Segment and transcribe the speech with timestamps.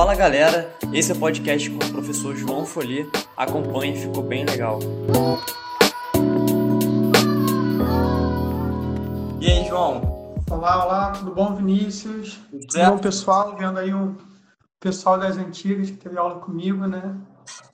[0.00, 3.06] Fala galera, esse é o podcast com o professor João Folie.
[3.36, 4.78] Acompanhe, ficou bem legal.
[9.38, 10.00] E aí, João?
[10.50, 12.36] Olá, olá, tudo bom, Vinícius?
[12.50, 13.54] Tudo, tudo bom, pessoal?
[13.58, 14.16] Vendo aí o
[14.80, 17.14] pessoal das antigas que teve aula comigo, né?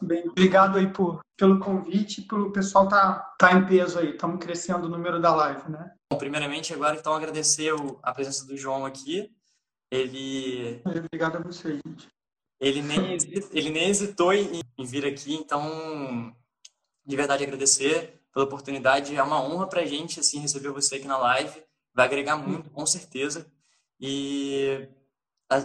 [0.03, 4.87] Bem, obrigado aí por, pelo convite, pelo pessoal tá, tá em peso aí, estamos crescendo
[4.87, 5.93] o número da live, né?
[6.13, 7.73] Bom, primeiramente, agora então agradecer
[8.03, 9.31] a presença do João aqui.
[9.93, 10.83] Ele.
[10.85, 12.16] Obrigado a você, gente.
[12.61, 13.17] Ele nem,
[13.53, 16.35] ele nem hesitou em, vir aqui, então,
[17.05, 19.15] de verdade, agradecer pela oportunidade.
[19.15, 21.63] É uma honra para a gente assim, receber você aqui na live.
[21.95, 23.47] Vai agregar muito, com certeza.
[24.01, 24.89] E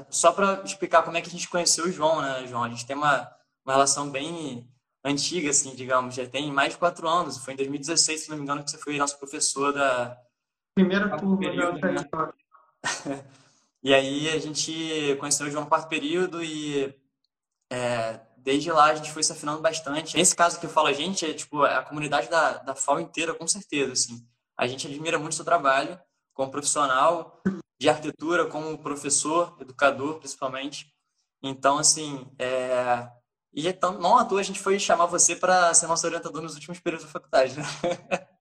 [0.10, 2.64] só para explicar como é que a gente conheceu o João, né, João?
[2.64, 3.30] A gente tem uma,
[3.66, 4.70] uma relação bem
[5.04, 7.38] antiga, assim, digamos, já tem mais de quatro anos.
[7.38, 10.18] Foi em 2016, se não me engano, que você foi nosso professor da.
[10.76, 12.10] Primeira turma da né?
[13.84, 16.94] E aí a gente conheceu o João quarto período e
[17.72, 20.16] é, desde lá a gente foi se afinando bastante.
[20.16, 23.34] Nesse caso que eu falo a gente, é tipo a comunidade da, da FAO inteira,
[23.34, 24.26] com certeza, assim.
[24.58, 26.00] A gente admira muito o seu trabalho
[26.34, 27.42] como profissional
[27.80, 30.94] de arquitetura, como professor, educador, principalmente.
[31.42, 33.10] Então, assim, é...
[33.52, 36.54] e então, não à toa a gente foi chamar você para ser nosso orientador nos
[36.54, 37.66] últimos períodos da faculdade, né?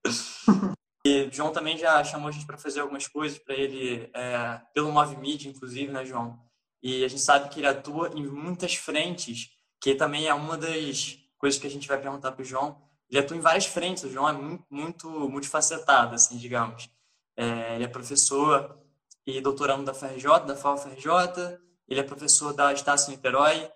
[1.04, 4.60] E o João também já chamou a gente para fazer algumas coisas para ele, é,
[4.74, 6.38] pelo Move Media, inclusive, né, João?
[6.82, 11.18] E a gente sabe que ele atua em muitas frentes, que também é uma das
[11.38, 12.80] coisas que a gente vai perguntar para o João.
[13.08, 16.88] Ele atua em várias frentes, o João é muito, muito multifacetado, assim, digamos.
[17.36, 18.78] É, ele é professor
[19.26, 23.70] e doutorando da FRJ, da FAO-FRJ, ele é professor da Estácio Niterói,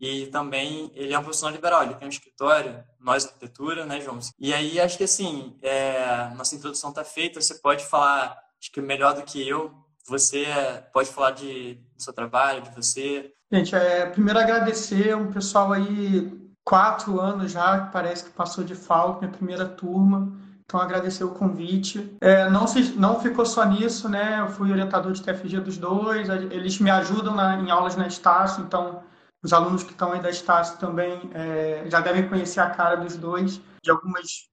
[0.00, 4.18] e também ele é um profissional liberal, ele tem um escritório, nós arquitetura, né, João?
[4.38, 8.80] E aí acho que assim, é, nossa introdução está feita, você pode falar, acho que
[8.80, 9.70] melhor do que eu,
[10.08, 10.46] você
[10.92, 13.30] pode falar de, do seu trabalho, de você.
[13.52, 16.32] Gente, é, primeiro agradecer um pessoal aí,
[16.64, 20.40] quatro anos já, parece que passou de falta, minha primeira turma.
[20.64, 22.16] Então, agradecer o convite.
[22.20, 24.38] É, não, se, não ficou só nisso, né?
[24.38, 28.62] Eu fui orientador de TFG dos dois, eles me ajudam na, em aulas na Estácio,
[28.62, 29.02] então
[29.42, 33.16] os alunos que estão aí da Estácio também é, já devem conhecer a cara dos
[33.16, 34.48] dois, de algumas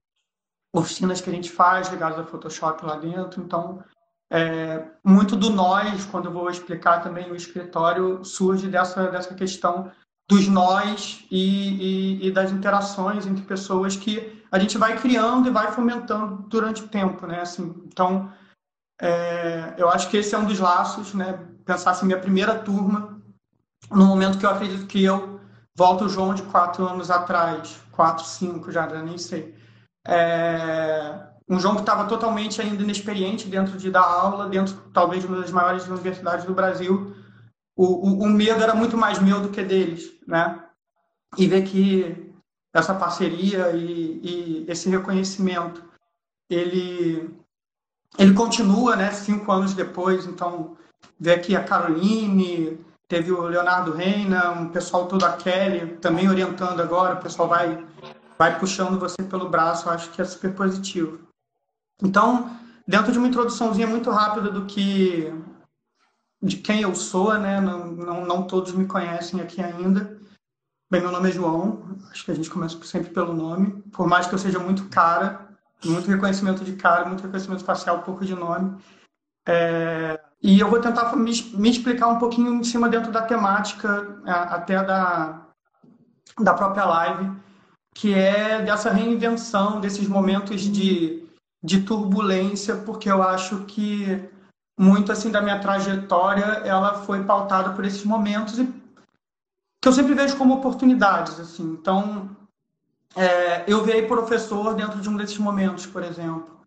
[0.74, 3.42] oficinas que a gente faz ligadas ao Photoshop lá dentro.
[3.42, 3.82] Então,
[4.30, 9.90] é, muito do nós, quando eu vou explicar também no escritório, surge dessa, dessa questão
[10.28, 15.50] dos nós e, e, e, das interações entre pessoas que a gente vai criando e
[15.50, 17.40] vai fomentando durante o tempo, né?
[17.40, 18.30] Assim, então,
[19.00, 21.32] é, eu acho que esse é um dos laços, né?
[21.64, 23.17] Pensar assim, minha primeira turma
[23.90, 25.40] no momento que eu acredito que eu
[25.76, 29.54] volto o João de quatro anos atrás, quatro, cinco já, nem sei.
[30.06, 35.28] É, um João que estava totalmente ainda inexperiente dentro de dar aula, dentro talvez de
[35.28, 37.14] uma das maiores universidades do Brasil.
[37.76, 40.64] O, o, o medo era muito mais meu do que deles, né?
[41.36, 42.32] E ver que
[42.74, 45.82] essa parceria e, e esse reconhecimento,
[46.50, 47.30] ele
[48.18, 49.12] ele continua, né?
[49.12, 50.76] Cinco anos depois, então
[51.20, 56.80] ver aqui a Caroline, Teve o Leonardo Reina, um pessoal todo a Kelly também orientando
[56.80, 57.86] agora, o pessoal vai,
[58.38, 61.18] vai puxando você pelo braço, eu acho que é super positivo.
[62.02, 62.54] Então,
[62.86, 65.32] dentro de uma introduçãozinha muito rápida do que
[66.42, 67.60] de quem eu sou, né?
[67.60, 70.18] Não, não, não todos me conhecem aqui ainda.
[70.90, 73.82] Bem, meu nome é João, acho que a gente começa sempre pelo nome.
[73.90, 75.48] Por mais que eu seja muito cara,
[75.84, 78.78] muito reconhecimento de cara, muito reconhecimento facial, pouco de nome.
[79.46, 84.20] É, e eu vou tentar me, me, explicar um pouquinho em cima dentro da temática,
[84.24, 85.46] até da,
[86.38, 87.32] da própria live,
[87.94, 91.26] que é dessa reinvenção, desses momentos de,
[91.62, 94.28] de turbulência, porque eu acho que
[94.78, 98.64] muito assim da minha trajetória ela foi pautada por esses momentos e
[99.80, 101.64] que eu sempre vejo como oportunidades assim.
[101.64, 102.30] Então
[103.16, 106.60] é, eu virei professor dentro de um desses momentos por exemplo.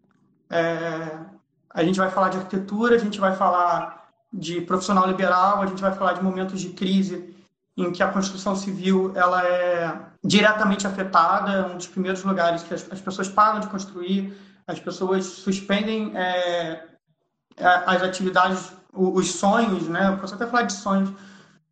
[0.50, 1.31] É,
[1.74, 5.82] a gente vai falar de arquitetura, a gente vai falar de profissional liberal, a gente
[5.82, 7.36] vai falar de momentos de crise
[7.78, 12.74] em que a construção civil ela é diretamente afetada, é um dos primeiros lugares que
[12.74, 14.38] as, as pessoas param de construir,
[14.68, 16.86] as pessoas suspendem é,
[17.58, 20.10] é as atividades, os sonhos, né?
[20.10, 21.12] Eu posso até falar de sonhos,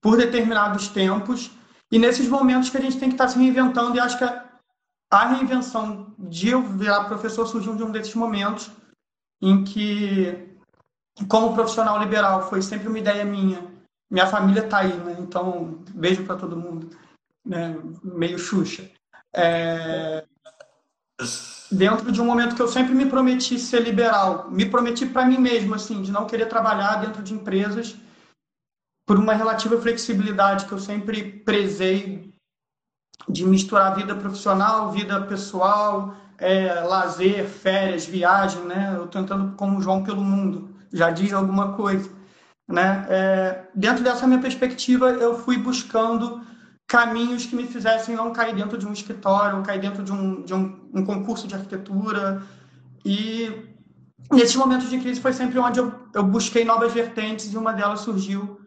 [0.01, 1.51] por determinados tempos,
[1.91, 4.45] e nesses momentos que a gente tem que estar se reinventando, e acho que a,
[5.11, 8.71] a reinvenção de eu virar professor surgiu de um desses momentos,
[9.41, 10.55] em que,
[11.27, 13.67] como profissional liberal, foi sempre uma ideia minha.
[14.09, 15.17] Minha família está aí, né?
[15.19, 16.89] Então, beijo para todo mundo.
[17.45, 17.77] Né?
[18.03, 18.89] Meio Xuxa.
[19.33, 20.25] É...
[21.71, 25.37] Dentro de um momento que eu sempre me prometi ser liberal, me prometi para mim
[25.37, 27.95] mesmo, assim, de não querer trabalhar dentro de empresas
[29.05, 32.33] por uma relativa flexibilidade que eu sempre prezei
[33.27, 38.93] de misturar vida profissional, vida pessoal, é, lazer, férias, viagem, né?
[38.95, 42.09] Eu tentando como João pelo mundo, já diz alguma coisa,
[42.67, 43.05] né?
[43.09, 46.41] É, dentro dessa minha perspectiva, eu fui buscando
[46.87, 50.53] caminhos que me fizessem não cair dentro de um escritório, cair dentro de um, de
[50.53, 52.41] um, um concurso de arquitetura.
[53.05, 53.75] E
[54.31, 58.01] nesses momentos de crise foi sempre onde eu, eu busquei novas vertentes e uma delas
[58.01, 58.59] surgiu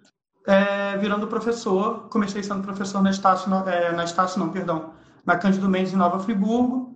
[0.46, 2.08] é, virando professor.
[2.08, 4.94] Comecei sendo professor na Estácio, é, na Estácio não, perdão,
[5.26, 6.91] na Cândido Mendes em Nova Friburgo.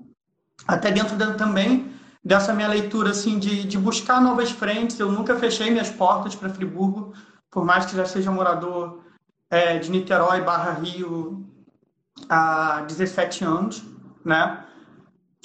[0.67, 1.93] Até dentro de, também
[2.25, 6.49] dessa minha leitura assim de, de buscar novas frentes, eu nunca fechei minhas portas para
[6.49, 7.13] Friburgo,
[7.51, 9.01] por mais que já seja morador
[9.51, 11.47] é, de Niterói barra Rio
[12.29, 13.85] há 17 anos,
[14.25, 14.65] né?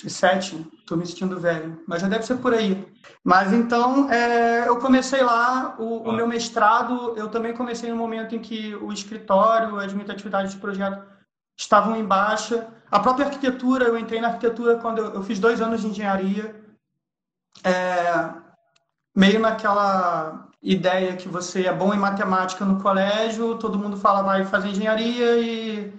[0.04, 2.92] 17, estou me sentindo velho, mas já deve ser por aí.
[3.24, 8.36] Mas então, é, eu comecei lá, o, o, meu mestrado, eu também comecei no momento
[8.36, 11.04] em que o escritório, as minhas atividades de projeto
[11.58, 12.68] estavam em baixa.
[12.92, 16.54] A própria arquitetura, eu entrei na arquitetura quando eu, eu fiz dois anos de engenharia,
[17.64, 18.34] é,
[19.16, 24.46] meio naquela ideia que você é bom em matemática no colégio, todo mundo fala vai
[24.46, 25.94] fazer engenharia e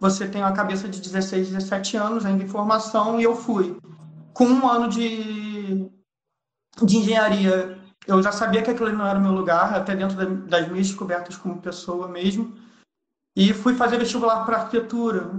[0.00, 3.76] você tem uma cabeça de 16, 17 anos ainda em formação e eu fui.
[4.32, 5.90] Com um ano de,
[6.82, 10.16] de engenharia, eu já sabia que aquilo não era o meu lugar, até dentro
[10.46, 12.56] das minhas descobertas como pessoa mesmo.
[13.36, 15.30] E fui fazer vestibular para arquitetura,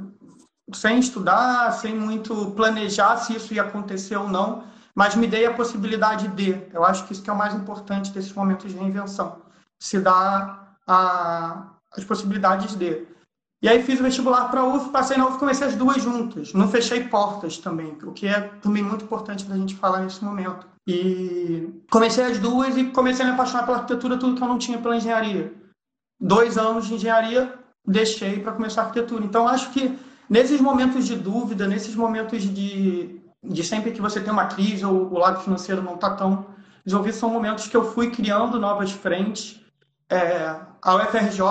[0.73, 4.63] sem estudar, sem muito planejar se isso ia acontecer ou não
[4.99, 6.61] mas me dei a possibilidade de.
[6.73, 9.41] Eu acho que isso que é o mais importante desses momentos de reinvenção,
[9.79, 13.07] se dar a, as possibilidades de.
[13.61, 16.53] E aí fiz o vestibular para a UF, passei na UF, comecei as duas juntas.
[16.53, 20.67] Não fechei portas também, o que é também muito importante da gente falar nesse momento.
[20.85, 24.57] E comecei as duas e comecei a me apaixonar pela arquitetura, tudo que eu não
[24.57, 25.53] tinha pela engenharia.
[26.19, 27.57] Dois anos de engenharia,
[27.87, 29.23] deixei para começar a arquitetura.
[29.23, 29.97] Então acho que
[30.29, 35.11] nesses momentos de dúvida, nesses momentos de de sempre que você tem uma crise ou
[35.11, 36.45] o lado financeiro não está tão
[36.85, 39.61] resolvido, são momentos que eu fui criando novas frentes.
[40.09, 41.41] É, a UFRJ,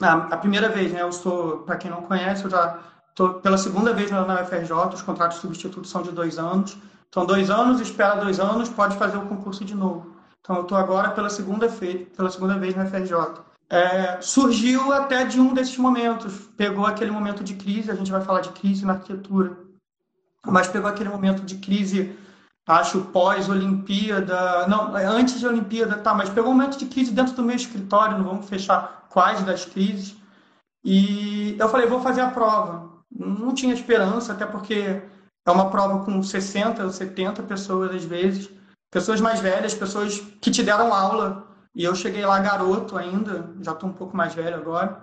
[0.00, 3.56] a, a, primeira vez, né, eu sou, para quem não conhece, eu já estou pela
[3.56, 6.76] segunda vez na UFRJ, os contratos substitutos são de dois anos.
[7.08, 10.16] Então, dois anos, espera dois anos, pode fazer o concurso de novo.
[10.40, 13.14] Então, eu estou agora pela segunda, vez, pela segunda vez na UFRJ.
[13.68, 16.48] É, surgiu até de um desses momentos.
[16.56, 19.66] Pegou aquele momento de crise, a gente vai falar de crise na arquitetura
[20.50, 22.16] mas pegou aquele momento de crise,
[22.66, 27.42] acho, pós-Olimpíada, não, antes de Olimpíada, tá, mas pegou um momento de crise dentro do
[27.42, 30.16] meu escritório, não vamos fechar quais das crises,
[30.84, 32.94] e eu falei, vou fazer a prova.
[33.10, 35.02] Não tinha esperança, até porque
[35.46, 38.48] é uma prova com 60 ou 70 pessoas às vezes,
[38.90, 41.46] pessoas mais velhas, pessoas que te deram aula,
[41.76, 44.98] e eu cheguei lá garoto ainda, já estou um pouco mais velho agora,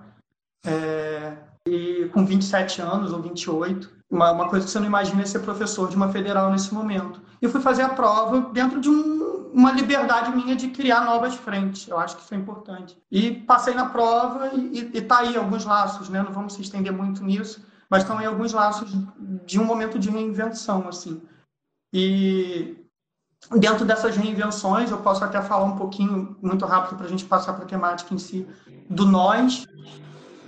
[0.65, 1.37] é,
[1.67, 5.39] e com 27 anos ou 28, uma, uma coisa que você não imagina é ser
[5.39, 7.21] professor de uma federal nesse momento.
[7.39, 11.87] E fui fazer a prova dentro de um, uma liberdade minha de criar novas frentes.
[11.87, 12.97] Eu acho que isso é importante.
[13.11, 16.23] E passei na prova e, está aí alguns laços, né?
[16.23, 18.91] Não vamos se estender muito nisso, mas estão aí alguns laços
[19.45, 21.21] de um momento de reinvenção, assim.
[21.93, 22.82] E
[23.51, 27.53] dentro dessas reinvenções, eu posso até falar um pouquinho, muito rápido, para a gente passar
[27.53, 28.47] para a temática em si,
[28.89, 29.65] do nós.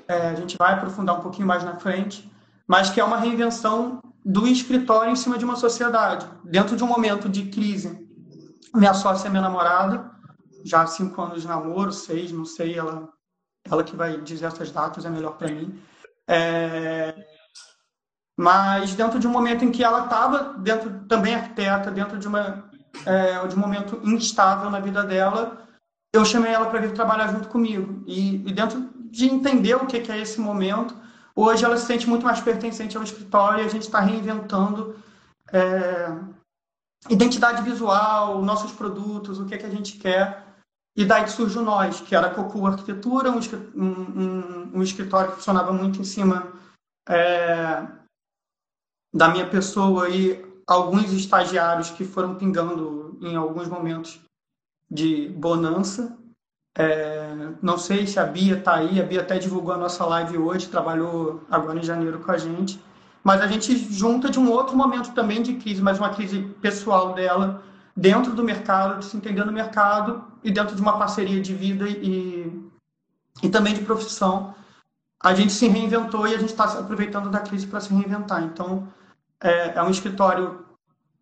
[0.07, 2.30] É, a gente vai aprofundar um pouquinho mais na frente
[2.68, 6.28] mas que é uma reinvenção do escritório em cima de uma sociedade.
[6.44, 8.07] Dentro de um momento de crise,
[8.73, 10.11] minha sócia é minha namorada,
[10.64, 13.07] já há cinco anos de namoro, seis, não sei, ela,
[13.69, 15.80] ela que vai dizer essas datas, é melhor para mim.
[16.28, 17.14] É...
[18.37, 22.69] Mas dentro de um momento em que ela estava, dentro também arquiteta, dentro de, uma,
[23.06, 25.68] é, de momento instável na vida dela,
[26.14, 28.04] eu chamei ela para vir trabalhar junto comigo.
[28.06, 30.95] E, e, dentro de entender o que, que é esse momento,
[31.35, 34.95] Hoje ela se sente muito mais pertencente ao escritório e a gente está reinventando
[35.52, 36.07] é,
[37.09, 40.45] identidade visual, nossos produtos, o que, que a gente quer.
[40.95, 43.40] E daí surge o Nós, que era a Cocu Arquitetura, um,
[43.75, 46.54] um, um, escritório que funcionava muito em cima
[47.09, 47.85] é,
[49.14, 54.19] da minha pessoa e alguns estagiários que foram pingando em alguns momentos
[54.90, 56.18] de bonança.
[56.78, 60.38] É, não sei se a Bia está aí, a Bia até divulgou a nossa live
[60.38, 62.81] hoje, trabalhou agora em janeiro com a gente.
[63.24, 67.14] Mas a gente junta de um outro momento também de crise, mas uma crise pessoal
[67.14, 67.64] dela,
[67.95, 71.88] dentro do mercado, de se entender no mercado e dentro de uma parceria de vida
[71.88, 72.69] e,
[73.42, 74.54] e também de profissão.
[75.24, 78.44] A gente se reinventou e a gente está aproveitando da crise para se reinventar.
[78.44, 78.88] Então,
[79.42, 80.65] é, é um escritório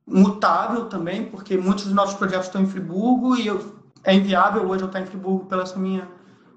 [0.06, 4.84] mutável também, porque muitos dos nossos projetos estão em Friburgo e eu é inviável hoje
[4.84, 6.10] eu estar em Friburgo pela essa minha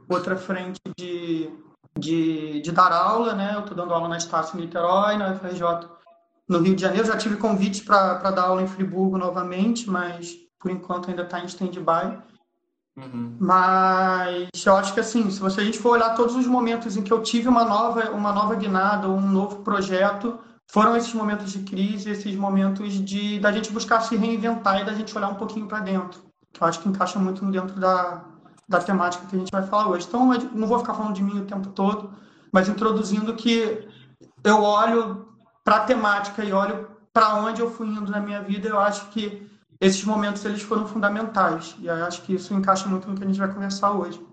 [0.08, 1.48] outra frente de,
[1.96, 3.52] de, de dar aula, né?
[3.54, 5.88] Eu estou dando aula na Estácio em Niterói, na UFRJ
[6.48, 7.06] no Rio de Janeiro.
[7.06, 11.46] Já tive convite para dar aula em Friburgo novamente, mas por enquanto ainda está em
[11.46, 12.18] stand-by.
[12.96, 13.36] Uhum.
[13.38, 17.02] Mas eu acho que assim, se você, a gente for olhar todos os momentos em
[17.02, 21.60] que eu tive uma nova, uma nova guinada, um novo projeto, foram esses momentos de
[21.60, 25.66] crise, esses momentos de da gente buscar se reinventar e da gente olhar um pouquinho
[25.66, 26.20] para dentro.
[26.52, 28.24] Que eu acho que encaixa muito dentro da,
[28.68, 30.06] da temática que a gente vai falar hoje.
[30.06, 32.10] Então, não vou ficar falando de mim o tempo todo,
[32.52, 33.88] mas introduzindo que
[34.42, 35.28] eu olho
[35.64, 39.08] para a temática e olho para onde eu fui indo na minha vida, eu acho
[39.08, 41.74] que esses momentos eles foram fundamentais.
[41.78, 44.24] E eu acho que isso encaixa muito no que a gente vai conversar hoje.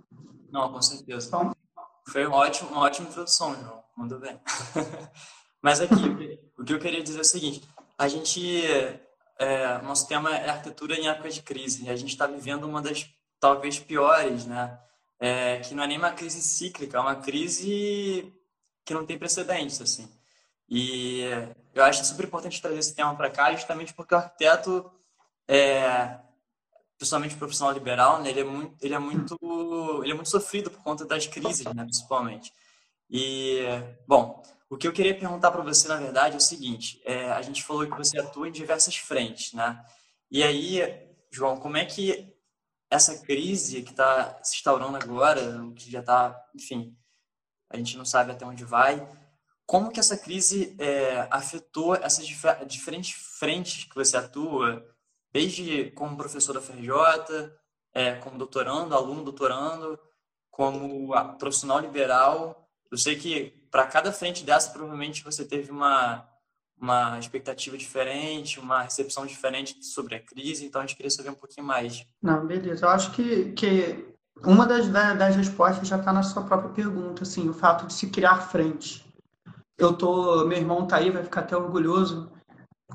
[0.51, 1.27] Não, com certeza.
[1.27, 1.55] Então,
[2.07, 3.83] Foi uma ótima, uma ótima introdução, João.
[3.95, 4.39] Mandou bem.
[5.63, 7.63] Mas aqui, o que eu queria dizer é o seguinte:
[7.97, 8.61] a gente.
[9.39, 11.85] É, nosso tema é arquitetura em época de crise.
[11.85, 14.77] E a gente está vivendo uma das talvez piores, né?
[15.19, 18.31] É, que não é nem uma crise cíclica, é uma crise
[18.85, 20.07] que não tem precedentes, assim.
[20.69, 21.21] E
[21.73, 24.91] eu acho super importante trazer esse tema para cá, justamente porque o arquiteto,
[25.47, 26.19] é,
[26.97, 29.37] principalmente profissional liberal, né, ele é muito, ele é muito,
[30.03, 32.51] ele é muito sofrido por conta das crises, né, principalmente.
[33.09, 33.61] E
[34.07, 34.43] bom,
[34.73, 37.63] o que eu queria perguntar para você, na verdade, é o seguinte: é, a gente
[37.63, 39.83] falou que você atua em diversas frentes, né?
[40.31, 40.81] E aí,
[41.31, 42.33] João, como é que
[42.89, 45.41] essa crise que está se instaurando agora,
[45.75, 46.95] que já está, enfim,
[47.69, 49.07] a gente não sabe até onde vai,
[49.65, 54.85] como que essa crise é, afetou essas dif diferentes frentes que você atua,
[55.31, 57.51] desde como professor da FRJ,
[57.93, 59.99] é, como doutorando, aluno doutorando,
[60.49, 62.69] como profissional liberal.
[62.91, 66.23] Eu sei que para cada frente dessa, provavelmente você teve uma,
[66.79, 71.35] uma expectativa diferente, uma recepção diferente sobre a crise, então a gente queria saber um
[71.35, 72.05] pouquinho mais.
[72.21, 72.85] Não, beleza.
[72.85, 74.13] Eu acho que, que
[74.45, 78.11] uma das, das respostas já está na sua própria pergunta, assim, o fato de se
[78.11, 79.03] criar frente
[79.75, 82.31] eu tô, meu irmão tá aí, vai ficar até orgulhoso,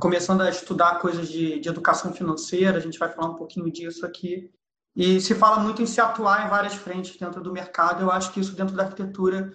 [0.01, 4.07] começando a estudar coisas de, de educação financeira, a gente vai falar um pouquinho disso
[4.07, 4.51] aqui.
[4.95, 8.33] E se fala muito em se atuar em várias frentes dentro do mercado, eu acho
[8.33, 9.53] que isso dentro da arquitetura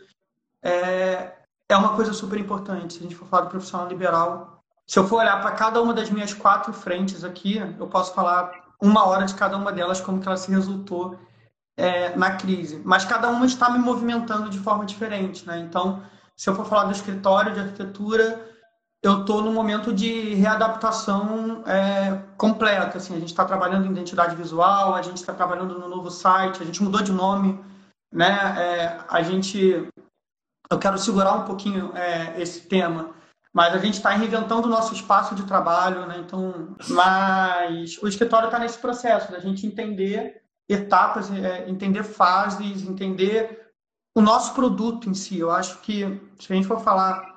[0.63, 1.33] é,
[1.69, 2.93] é uma coisa super importante.
[2.93, 5.93] Se a gente for falar do profissional liberal, se eu for olhar para cada uma
[5.93, 8.51] das minhas quatro frentes aqui, eu posso falar
[8.81, 11.17] uma hora de cada uma delas, como que ela se resultou
[11.77, 12.81] é, na crise.
[12.83, 15.59] Mas cada uma está me movimentando de forma diferente, né?
[15.59, 16.03] Então,
[16.35, 18.53] se eu for falar do escritório de arquitetura,
[19.01, 22.97] eu estou no momento de readaptação é, completa.
[22.97, 26.61] Assim, a gente está trabalhando em identidade visual, a gente está trabalhando no novo site,
[26.61, 27.59] a gente mudou de nome,
[28.11, 28.55] né?
[28.57, 29.87] É, a gente,
[30.73, 33.11] eu quero segurar um pouquinho é, esse tema,
[33.53, 36.17] mas a gente está reinventando o nosso espaço de trabalho, né?
[36.25, 43.71] Então, mas o escritório está nesse processo da gente entender etapas, é, entender fases, entender
[44.15, 45.39] o nosso produto em si.
[45.39, 47.31] Eu acho que, se a gente for falar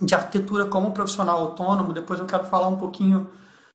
[0.00, 3.28] de arquitetura como profissional autônomo, depois eu quero falar um pouquinho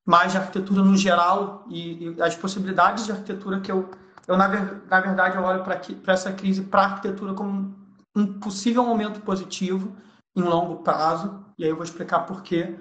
[0.06, 3.90] mais de arquitetura no geral e, e as possibilidades de arquitetura que eu,
[4.28, 7.83] eu na, na verdade, eu olho para essa crise, para arquitetura como
[8.16, 9.96] um possível momento positivo
[10.36, 12.76] em longo prazo, e aí eu vou explicar por quê.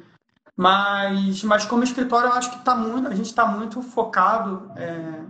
[0.57, 5.25] Mas, mas como escritório, eu acho que tá muito, a gente está muito focado, é,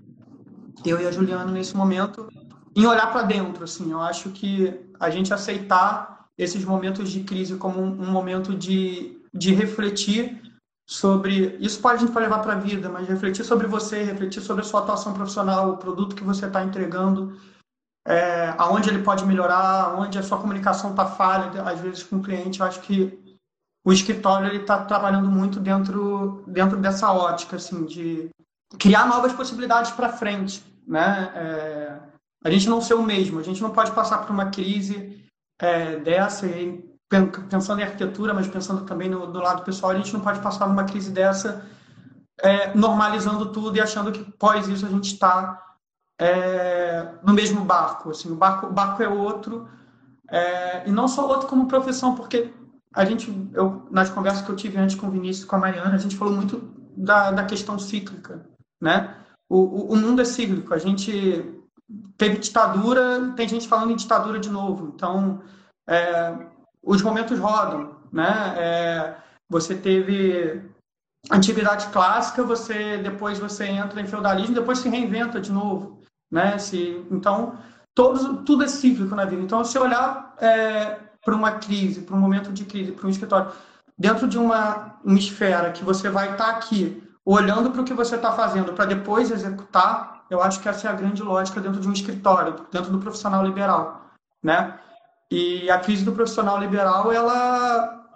[0.84, 2.28] eu e a Juliana, nesse momento,
[2.74, 7.56] em olhar para dentro, assim, eu acho que a gente aceitar esses momentos de crise
[7.56, 10.40] como um, um momento de, de refletir
[10.86, 14.42] sobre isso pode a gente pode levar para a vida, mas refletir sobre você, refletir
[14.42, 17.36] sobre a sua atuação profissional, o produto que você está entregando,
[18.06, 22.22] é, aonde ele pode melhorar, aonde a sua comunicação está falha, às vezes com o
[22.22, 22.60] cliente.
[22.60, 23.18] Eu acho que
[23.84, 28.30] o escritório está trabalhando muito dentro dentro dessa ótica, assim, de
[28.78, 31.32] criar novas possibilidades para frente, né?
[31.34, 31.98] É,
[32.44, 33.38] a gente não ser o mesmo.
[33.38, 35.24] A gente não pode passar por uma crise
[35.60, 36.84] é, dessa, e,
[37.48, 40.64] pensando em arquitetura, mas pensando também no, do lado pessoal, a gente não pode passar
[40.64, 41.64] por uma crise dessa
[42.40, 45.71] é, normalizando tudo e achando que pós isso a gente está
[46.18, 48.10] é, no mesmo barco.
[48.10, 49.68] Assim, o barco, o barco é outro,
[50.30, 52.52] é, e não só outro como profissão, porque
[52.94, 55.94] a gente, eu, nas conversas que eu tive antes com o Vinícius com a Mariana,
[55.94, 58.46] a gente falou muito da, da questão cíclica,
[58.80, 59.16] né?
[59.48, 61.62] O, o, o mundo é cíclico, a gente
[62.16, 64.92] teve ditadura, tem gente falando em ditadura de novo.
[64.94, 65.42] Então,
[65.88, 66.34] é,
[66.82, 68.54] os momentos rodam, né?
[68.56, 69.16] É,
[69.48, 70.62] você teve
[71.30, 76.00] antiguidade clássica, você depois você entra em feudalismo, depois se reinventa de novo,
[76.32, 76.56] né?
[76.56, 77.58] Se, então,
[77.94, 79.42] todos, tudo é cíclico na vida.
[79.42, 83.52] Então, se olhar é, para uma crise, para um momento de crise, para um escritório,
[83.98, 87.92] dentro de uma, uma esfera que você vai estar tá aqui, olhando para o que
[87.92, 91.78] você está fazendo, para depois executar, Eu acho que essa é a grande lógica dentro
[91.78, 94.06] de um escritório, dentro do profissional liberal,
[94.42, 94.78] né?
[95.30, 98.06] E a crise do profissional liberal, ela,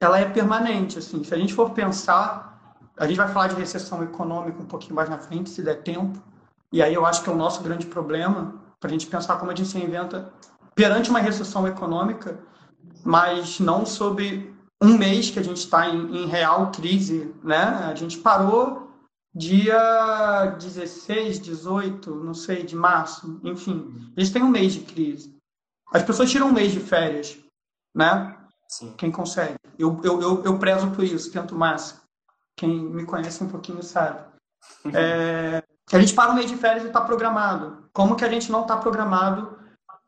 [0.00, 1.22] ela é permanente, assim.
[1.22, 2.60] Se a gente for pensar,
[2.98, 6.20] a gente vai falar de recessão econômica um pouquinho mais na frente, se der tempo.
[6.72, 9.50] E aí eu acho que é o nosso grande problema, para a gente pensar como
[9.50, 10.32] a gente se inventa
[10.74, 12.38] perante uma recessão econômica,
[13.04, 17.62] mas não sobre um mês que a gente está em, em, real crise, né?
[17.90, 18.88] A gente parou
[19.34, 24.12] dia 16, 18, não sei, de março, enfim.
[24.16, 25.36] A gente tem um mês de crise.
[25.92, 27.38] As pessoas tiram um mês de férias,
[27.94, 28.36] né?
[28.68, 28.94] Sim.
[28.96, 29.56] Quem consegue.
[29.78, 32.00] Eu, eu, eu, eu prezo por isso, tento mais.
[32.56, 34.30] Quem me conhece um pouquinho sabe.
[34.94, 35.62] É,
[35.96, 37.84] a gente para um mês de férias e está programado.
[37.92, 39.58] Como que a gente não está programado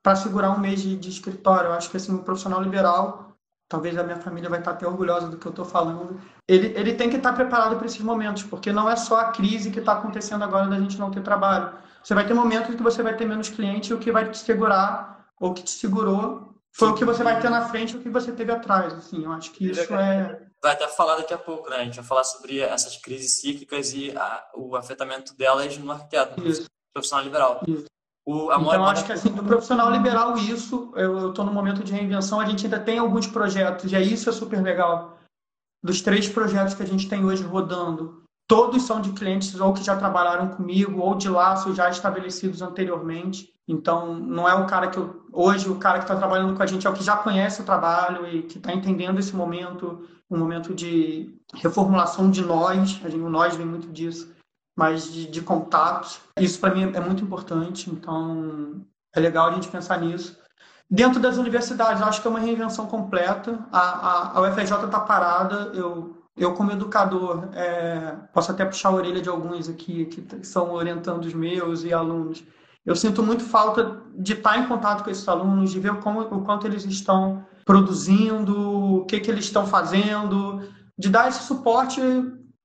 [0.02, 1.68] para segurar um mês de, de, escritório?
[1.68, 3.32] Eu acho que assim, um profissional liberal,
[3.68, 6.72] talvez a minha família vai estar tá até orgulhosa do que eu estou falando, ele,
[6.76, 9.70] ele tem que estar tá preparado para esses momentos, porque não é só a crise
[9.70, 11.72] que está acontecendo agora da gente não ter trabalho.
[12.02, 14.38] Você vai ter momentos que você vai ter menos cliente e o que vai te
[14.38, 18.00] segurar ou que te segurou foi o que você vai ter na frente e o
[18.00, 18.92] que você teve atrás.
[18.94, 20.40] Assim, eu acho que isso é.
[20.62, 21.76] Vai até falar daqui a pouco, né?
[21.76, 26.40] A gente vai falar sobre essas crises cíclicas e a, o afetamento delas no arquiteto,
[26.40, 26.52] no
[26.94, 27.60] profissional liberal.
[27.66, 27.86] Isso.
[28.24, 31.92] O, então, eu acho que assim, do profissional liberal, isso, eu estou no momento de
[31.92, 35.18] reinvenção, a gente ainda tem alguns projetos, e aí isso é super legal.
[35.82, 39.82] Dos três projetos que a gente tem hoje rodando, todos são de clientes ou que
[39.82, 43.52] já trabalharam comigo, ou de laços já estabelecidos anteriormente.
[43.66, 46.66] Então, não é o cara que eu, hoje o cara que está trabalhando com a
[46.66, 50.38] gente é o que já conhece o trabalho e que está entendendo esse momento, um
[50.38, 54.34] momento de reformulação de nós, a gente, o nós vem muito disso,
[54.76, 56.20] mas de, de contatos.
[56.38, 58.84] Isso para mim é muito importante, então
[59.14, 60.40] é legal a gente pensar nisso.
[60.90, 63.58] Dentro das universidades, acho que é uma reinvenção completa.
[63.72, 65.70] A, a, a UFRJ está parada.
[65.74, 70.72] Eu, eu como educador, é, posso até puxar a orelha de alguns aqui que são
[70.72, 72.44] orientandos meus e alunos
[72.84, 76.44] eu sinto muito falta de estar em contato com esses alunos, de ver como, o
[76.44, 80.62] quanto eles estão produzindo, o que, que eles estão fazendo,
[80.98, 82.00] de dar esse suporte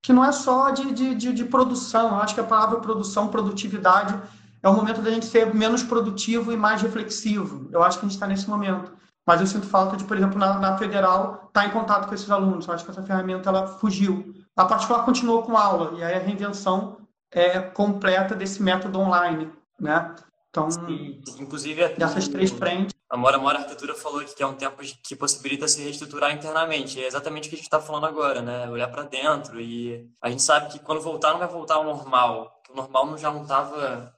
[0.02, 2.08] que não é só de, de, de, de produção.
[2.10, 4.20] Eu acho que a palavra produção, produtividade,
[4.60, 7.68] é o momento da gente ser menos produtivo e mais reflexivo.
[7.70, 8.92] Eu acho que a gente está nesse momento.
[9.28, 12.30] Mas eu sinto falta de, por exemplo, na, na federal, estar em contato com esses
[12.30, 12.66] alunos.
[12.66, 14.34] Eu acho que essa ferramenta ela fugiu.
[14.56, 16.96] A particular continuou com aula, e aí a reinvenção
[17.30, 20.14] é completa desse método online né?
[20.50, 22.94] Então, Sim, inclusive dessas três frentes.
[23.10, 27.02] A Mora Mora Arquitetura falou que é um tempo que possibilita se reestruturar internamente.
[27.02, 28.68] É exatamente o que a gente está falando agora, né?
[28.68, 32.60] Olhar para dentro e a gente sabe que quando voltar não vai voltar ao normal,
[32.64, 34.12] que o normal já não estava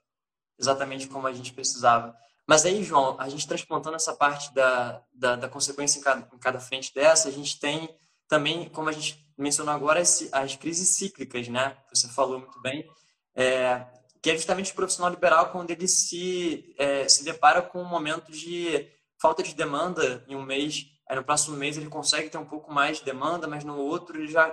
[0.59, 2.15] exatamente como a gente precisava.
[2.51, 6.39] Mas aí, João, a gente transplantando essa parte da, da, da consequência em cada, em
[6.39, 7.89] cada, frente dessa, a gente tem
[8.27, 11.77] também, como a gente mencionou agora, as crises cíclicas, né?
[11.95, 12.91] Você falou muito bem.
[13.37, 13.87] É,
[14.21, 18.33] que é justamente o profissional liberal quando ele se, é, se depara com um momento
[18.33, 18.85] de
[19.23, 22.75] falta de demanda em um mês, aí no próximo mês ele consegue ter um pouco
[22.75, 24.53] mais de demanda, mas no outro ele já,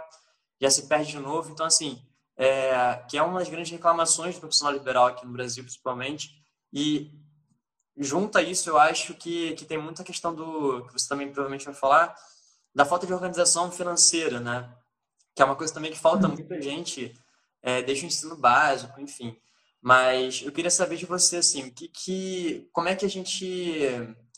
[0.62, 1.50] já se perde de novo.
[1.50, 2.00] Então, assim,
[2.38, 6.30] é, que é uma das grandes reclamações do profissional liberal aqui no Brasil, principalmente,
[6.72, 7.26] e
[7.98, 11.66] junto a isso, eu acho que, que tem muita questão do, que você também provavelmente
[11.66, 12.16] vai falar,
[12.74, 14.72] da falta de organização financeira, né?
[15.36, 17.14] Que é uma coisa também que falta muita gente,
[17.62, 19.36] é, desde o ensino básico, enfim.
[19.82, 23.90] Mas eu queria saber de você, assim, que, que, como é que a gente,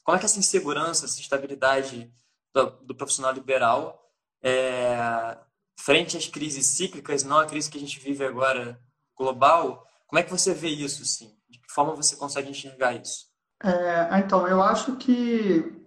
[0.04, 2.12] como é que essa insegurança, essa instabilidade
[2.54, 4.00] do, do profissional liberal
[4.42, 5.38] é,
[5.78, 8.80] frente às crises cíclicas, não a crise que a gente vive agora
[9.18, 11.38] global, como é que você vê isso, assim?
[11.50, 13.29] De que forma você consegue enxergar isso?
[13.64, 15.86] É, então, eu acho que,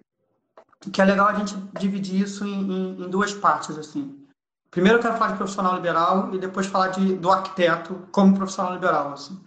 [0.93, 4.23] que é legal a gente dividir isso em, em, em duas partes, assim.
[4.71, 8.73] Primeiro eu quero falar de profissional liberal e depois falar de, do arquiteto como profissional
[8.73, 9.13] liberal.
[9.13, 9.39] Assim.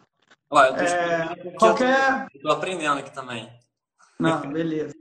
[0.52, 2.28] Olha, eu tô, é, qualquer...
[2.34, 3.52] eu tô, aprendendo aqui também.
[4.20, 4.94] Não, beleza.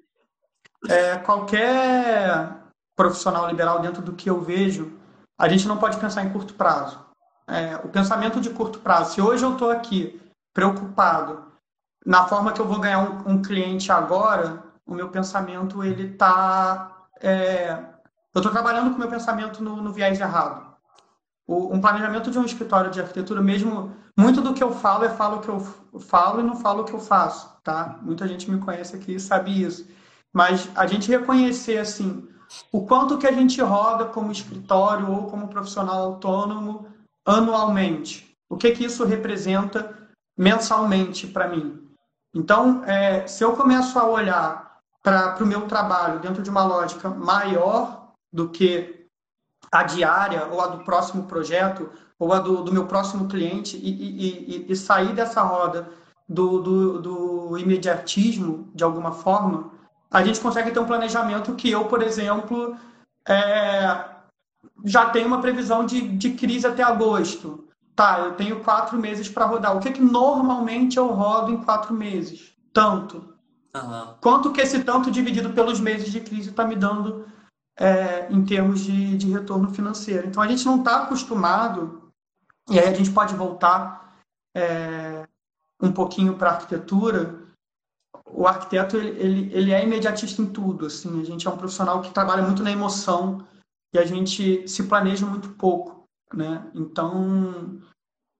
[0.89, 2.57] É, qualquer
[2.97, 4.99] profissional liberal dentro do que eu vejo,
[5.39, 7.05] a gente não pode pensar em curto prazo.
[7.47, 10.21] É, o pensamento de curto prazo, se hoje eu estou aqui
[10.55, 11.53] preocupado
[12.05, 17.07] na forma que eu vou ganhar um, um cliente agora, o meu pensamento ele está
[17.21, 17.79] é,
[18.35, 20.75] eu estou trabalhando com o meu pensamento no, no viés errado.
[21.47, 25.09] O, um planejamento de um escritório de arquitetura, mesmo muito do que eu falo é
[25.09, 27.99] falo o que eu falo e não falo o que eu faço, tá?
[28.03, 29.89] Muita gente me conhece aqui e sabe isso.
[30.33, 32.29] Mas a gente reconhecer assim
[32.73, 36.89] o quanto que a gente roda como escritório ou como profissional autônomo
[37.25, 38.37] anualmente.
[38.49, 39.97] O que que isso representa
[40.37, 41.84] mensalmente para mim?
[42.35, 47.09] Então, é, se eu começo a olhar para o meu trabalho dentro de uma lógica
[47.09, 49.07] maior do que
[49.71, 53.91] a diária ou a do próximo projeto, ou a do, do meu próximo cliente e,
[53.91, 55.89] e, e, e sair dessa roda
[56.29, 59.71] do, do, do, imediatismo, de alguma forma,
[60.11, 62.77] a gente consegue ter um planejamento que eu, por exemplo,
[63.29, 64.05] é,
[64.85, 67.64] já tenho uma previsão de, de crise até agosto.
[67.95, 69.77] Tá, eu tenho quatro meses para rodar.
[69.77, 72.53] O que, que normalmente eu rodo em quatro meses?
[72.73, 73.35] Tanto.
[73.75, 74.15] Uhum.
[74.21, 77.27] Quanto que esse tanto dividido pelos meses de crise está me dando
[77.79, 80.27] é, em termos de, de retorno financeiro?
[80.27, 82.13] Então a gente não está acostumado,
[82.69, 84.19] e aí a gente pode voltar
[84.57, 85.27] é,
[85.81, 87.43] um pouquinho para a arquitetura.
[88.27, 90.87] O arquiteto ele, ele, ele é imediatista em tudo.
[90.87, 93.47] Assim, a gente é um profissional que trabalha muito na emoção
[93.93, 95.94] e a gente se planeja muito pouco.
[96.35, 96.65] Né?
[96.75, 97.81] Então,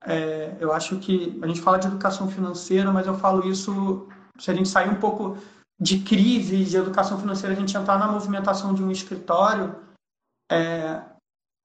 [0.05, 4.51] é, eu acho que a gente fala de educação financeira, mas eu falo isso se
[4.51, 5.39] a gente sair um pouco
[5.81, 9.77] de crise de educação financeira, a gente entrar na movimentação de um escritório,
[10.51, 11.01] é,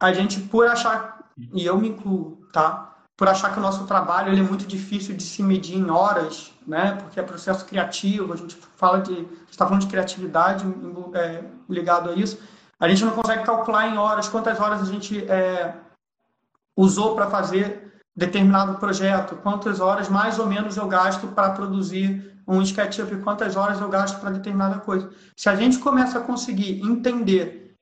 [0.02, 2.96] a gente, por achar, e eu me incluo, tá?
[3.18, 6.54] Por achar que o nosso trabalho ele é muito difícil de se medir em horas,
[6.66, 6.94] né?
[6.94, 10.66] Porque é processo criativo, a gente fala de, está falando de criatividade
[11.14, 12.40] é, ligado a isso.
[12.80, 15.76] A gente não consegue calcular em horas quantas horas a gente é,
[16.80, 22.62] usou para fazer determinado projeto, quantas horas mais ou menos eu gasto para produzir um
[22.62, 25.12] SketchUp, quantas horas eu gasto para determinada coisa.
[25.36, 27.76] Se a gente começa a conseguir entender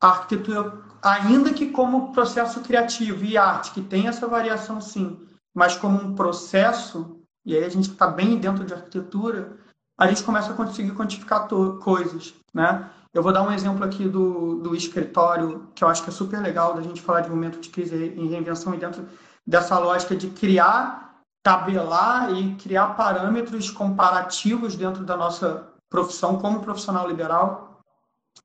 [0.00, 5.20] a arquitetura, ainda que como processo criativo e arte, que tem essa variação sim,
[5.54, 9.58] mas como um processo, e aí a gente está bem dentro de arquitetura,
[9.98, 11.46] a gente começa a conseguir quantificar
[11.80, 12.90] coisas, né?
[13.14, 16.40] Eu vou dar um exemplo aqui do, do escritório, que eu acho que é super
[16.40, 19.06] legal da gente falar de momento de crise e reinvenção e dentro
[19.46, 27.06] dessa lógica de criar, tabelar e criar parâmetros comparativos dentro da nossa profissão como profissional
[27.06, 27.80] liberal.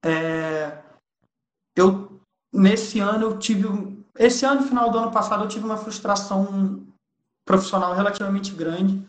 [0.04, 0.78] É,
[1.76, 2.20] eu
[2.54, 3.68] nesse ano eu tive
[4.20, 6.86] esse ano final do ano passado eu tive uma frustração
[7.46, 9.08] profissional relativamente grande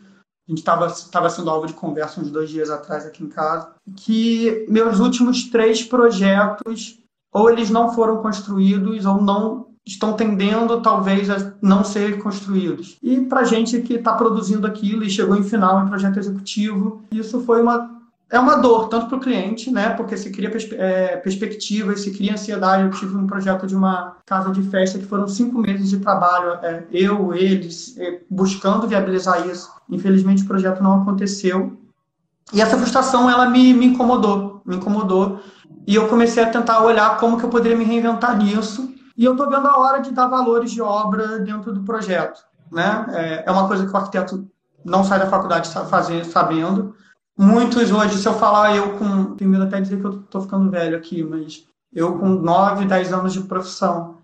[0.49, 4.65] a gente estava sendo alvo de conversa uns dois dias atrás aqui em casa, que
[4.67, 6.97] meus últimos três projetos,
[7.31, 12.97] ou eles não foram construídos, ou não estão tendendo, talvez, a não ser construídos.
[13.01, 17.41] E para gente que está produzindo aquilo e chegou em final em projeto executivo, isso
[17.41, 17.98] foi uma
[18.31, 22.11] é uma dor, tanto para o cliente, né, porque se cria perspe é, perspectivas, se
[22.11, 22.83] cria ansiedade.
[22.83, 26.59] Eu tive um projeto de uma casa de festa que foram cinco meses de trabalho,
[26.61, 29.71] é, eu, eles, é, buscando viabilizar isso.
[29.89, 31.75] Infelizmente, o projeto não aconteceu.
[32.53, 35.39] E essa frustração, ela me, me incomodou, me incomodou.
[35.87, 38.93] E eu comecei a tentar olhar como que eu poderia me reinventar nisso.
[39.17, 42.41] E eu estou vendo a hora de dar valores de obra dentro do projeto.
[42.71, 43.07] Né?
[43.09, 44.47] É, é uma coisa que o arquiteto
[44.85, 46.95] não sai da faculdade fazendo, sabendo
[47.39, 49.35] muitos hoje, se eu falar eu com.
[49.39, 53.33] Medo até dizer que eu estou ficando velho aqui, mas eu com 9, 10 anos
[53.33, 54.19] de profissão.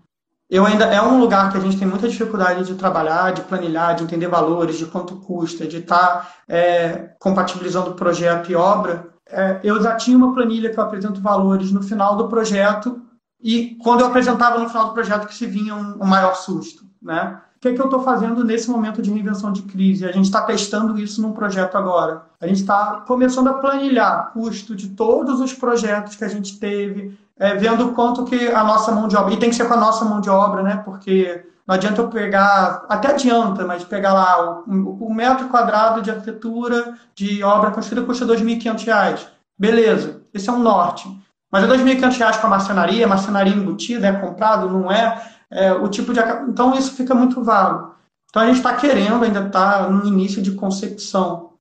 [0.48, 3.96] Eu ainda é um lugar que a gente tem muita dificuldade de trabalhar, de planilhar,
[3.96, 9.08] de entender valores, de quanto custa, de estar tá, é, compatibilizando projeto e obra.
[9.28, 13.02] É, eu já tinha uma planilha que eu apresento valores no final do projeto
[13.42, 16.84] e quando eu apresentava no final do projeto que se vinha um, um maior susto,
[17.02, 17.40] né?
[17.56, 20.04] O que, é que eu estou fazendo nesse momento de reinvenção de crise?
[20.04, 22.25] A gente está testando isso num projeto agora.
[22.40, 27.18] A gente está começando a planilhar custo de todos os projetos que a gente teve,
[27.38, 29.80] é, vendo quanto que a nossa mão de obra, e tem que ser com a
[29.80, 30.82] nossa mão de obra, né?
[30.84, 36.94] Porque não adianta eu pegar, até adianta, mas pegar lá o, metro quadrado de arquitetura
[37.14, 39.26] de obra construída custa R$ 2.500.
[39.58, 41.08] Beleza, esse é um norte.
[41.50, 45.36] Mas é R$ 2.500 com a marcenaria, marcenaria embutida, é comprado, não é?
[45.50, 46.20] é, o tipo de.
[46.48, 47.94] Então, isso fica muito vago.
[48.28, 51.52] Então, a gente está querendo, ainda está no início de concepção,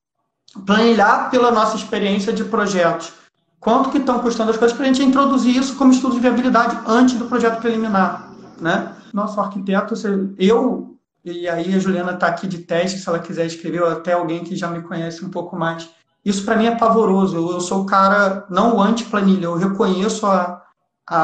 [0.64, 3.12] planilhar pela nossa experiência de projetos.
[3.60, 6.78] Quanto que estão custando as coisas para a gente introduzir isso como estudo de viabilidade
[6.86, 8.96] antes do projeto preliminar, né?
[9.12, 9.96] Nosso arquiteto,
[10.38, 14.14] eu, e aí a Juliana está aqui de teste, se ela quiser escrever, ou até
[14.14, 15.90] alguém que já me conhece um pouco mais.
[16.24, 17.38] Isso para mim é pavoroso.
[17.38, 20.62] Eu, sou o cara, não o anti-planilha, eu reconheço a,
[21.08, 21.18] a,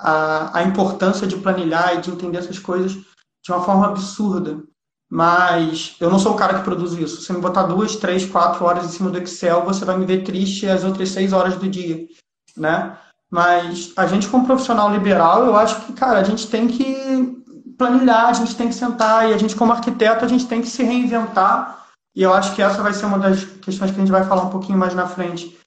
[0.00, 4.62] a, a importância de planilhar e de entender essas coisas de uma forma absurda.
[5.10, 7.22] Mas eu não sou o cara que produz isso.
[7.22, 10.22] Se me botar duas, três, quatro horas em cima do Excel, você vai me ver
[10.22, 12.06] triste as outras seis horas do dia,
[12.56, 12.96] né?
[13.30, 17.42] Mas a gente, como profissional liberal, eu acho que, cara, a gente tem que
[17.78, 20.68] planilhar, a gente tem que sentar, e a gente, como arquiteto, a gente tem que
[20.68, 21.86] se reinventar.
[22.14, 24.42] E eu acho que essa vai ser uma das questões que a gente vai falar
[24.42, 25.58] um pouquinho mais na frente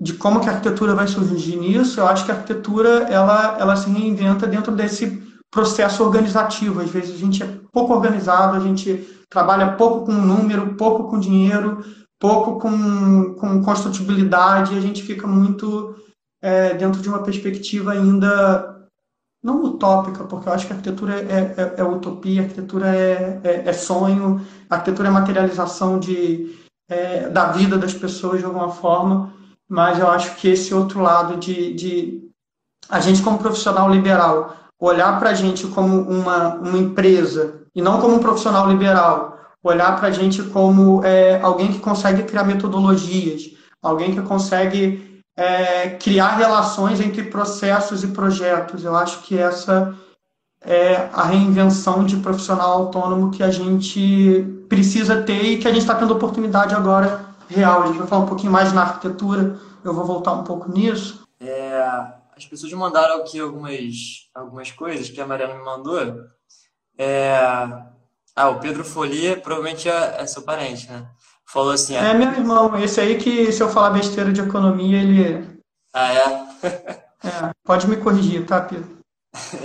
[0.00, 3.76] de como que a arquitetura vai surgir nisso, eu acho que a arquitetura ela, ela
[3.76, 6.80] se reinventa dentro desse processo organizativo.
[6.80, 11.18] Às vezes a gente é pouco organizado, a gente trabalha pouco com número, pouco com
[11.18, 11.84] dinheiro,
[12.18, 15.94] pouco com, com construtibilidade, a gente fica muito
[16.42, 18.76] é, dentro de uma perspectiva ainda
[19.42, 23.40] não utópica, porque eu acho que a arquitetura é, é, é utopia, a arquitetura é,
[23.44, 26.58] é, é, sonho, a arquitetura é materialização de,
[26.88, 29.32] é, da vida das pessoas de alguma forma,
[29.68, 32.30] mas eu acho que esse outro lado de, de
[32.88, 38.00] a gente como profissional liberal olhar para a gente como uma, uma empresa e não
[38.00, 43.50] como um profissional liberal, olhar para a gente como é, alguém que consegue criar metodologias,
[43.82, 48.84] alguém que consegue é, criar relações entre processos e projetos.
[48.84, 49.94] Eu acho que essa
[50.60, 55.82] é a reinvenção de profissional autônomo que a gente precisa ter e que a gente
[55.82, 57.82] está tendo oportunidade agora real.
[57.82, 61.22] A gente vai falar um pouquinho mais na arquitetura, eu vou voltar um pouco nisso.
[61.40, 65.98] É, as pessoas mandaram aqui algumas, algumas coisas que a Mariana me mandou.
[66.96, 67.34] É,
[68.34, 71.06] ah, o Pedro Folia provavelmente é, é seu parente, né?
[71.46, 71.96] Falou assim.
[71.96, 75.60] É, meu irmão, esse aí que se eu falar besteira de economia, ele.
[75.92, 76.46] Ah, é?
[77.26, 78.98] é pode me corrigir, tá, Pedro?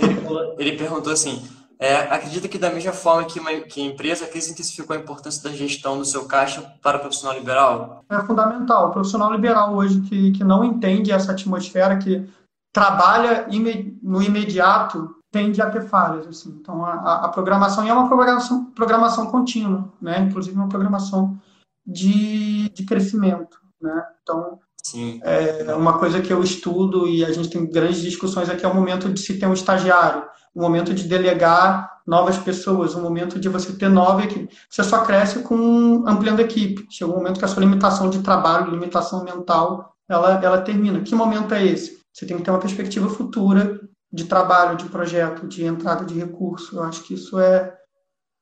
[0.00, 0.20] ele,
[0.58, 1.46] ele perguntou assim:
[1.78, 4.98] é, acredita que da mesma forma que, uma, que a empresa, a crise intensificou a
[4.98, 8.04] importância da gestão do seu caixa para o profissional liberal?
[8.10, 8.88] É fundamental.
[8.88, 12.26] O profissional liberal hoje que, que não entende essa atmosfera, que
[12.74, 13.46] trabalha
[14.02, 16.26] no imediato, tende a ter falhas.
[16.26, 16.58] Assim.
[16.60, 20.26] Então, a, a programação é uma programação, programação contínua, né?
[20.28, 21.40] inclusive uma programação
[21.86, 23.56] de, de crescimento.
[23.80, 24.04] Né?
[24.22, 25.20] Então, Sim.
[25.22, 28.74] é uma coisa que eu estudo e a gente tem grandes discussões aqui é o
[28.74, 33.48] momento de se ter um estagiário, o momento de delegar novas pessoas, o momento de
[33.48, 34.52] você ter nova equipe.
[34.68, 36.86] Você só cresce com ampliando a equipe.
[36.90, 41.00] Chega um momento que a sua limitação de trabalho, limitação mental, ela, ela termina.
[41.00, 42.03] Que momento é esse?
[42.14, 43.80] Você tem que ter uma perspectiva futura
[44.12, 46.76] de trabalho, de projeto, de entrada de recurso.
[46.76, 47.76] Eu acho que isso é,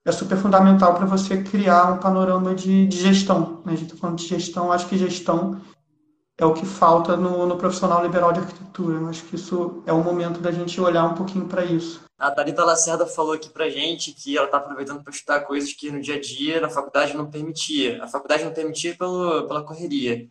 [0.04, 3.62] é super fundamental para você criar um panorama de, de gestão.
[3.64, 3.72] Né?
[3.72, 5.58] A gente está falando de gestão, acho que gestão
[6.36, 8.98] é o que falta no, no, profissional liberal de arquitetura.
[8.98, 12.02] Eu acho que isso é o momento da gente olhar um pouquinho para isso.
[12.18, 15.90] A Thalita Lacerda falou aqui para gente que ela está aproveitando para estudar coisas que
[15.90, 18.04] no dia a dia na faculdade não permitia.
[18.04, 20.28] A faculdade não permitia pelo, pela correria.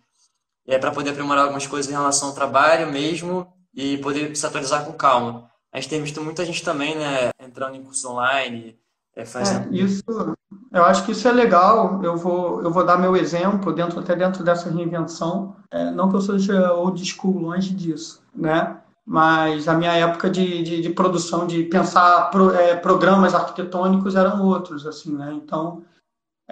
[0.67, 4.85] É para poder aprimorar algumas coisas em relação ao trabalho mesmo e poder se atualizar
[4.85, 5.49] com calma.
[5.73, 8.77] A gente tem visto muita gente também, né, entrando em curso online,
[9.15, 9.73] é, fazendo...
[9.73, 10.03] É, isso,
[10.71, 12.01] eu acho que isso é legal.
[12.03, 15.55] Eu vou, eu vou dar meu exemplo dentro até dentro dessa reinvenção.
[15.69, 18.77] É, não que eu seja old school, longe disso, né?
[19.05, 24.45] Mas a minha época de, de, de produção, de pensar pro, é, programas arquitetônicos eram
[24.45, 25.33] outros, assim, né?
[25.33, 25.83] Então,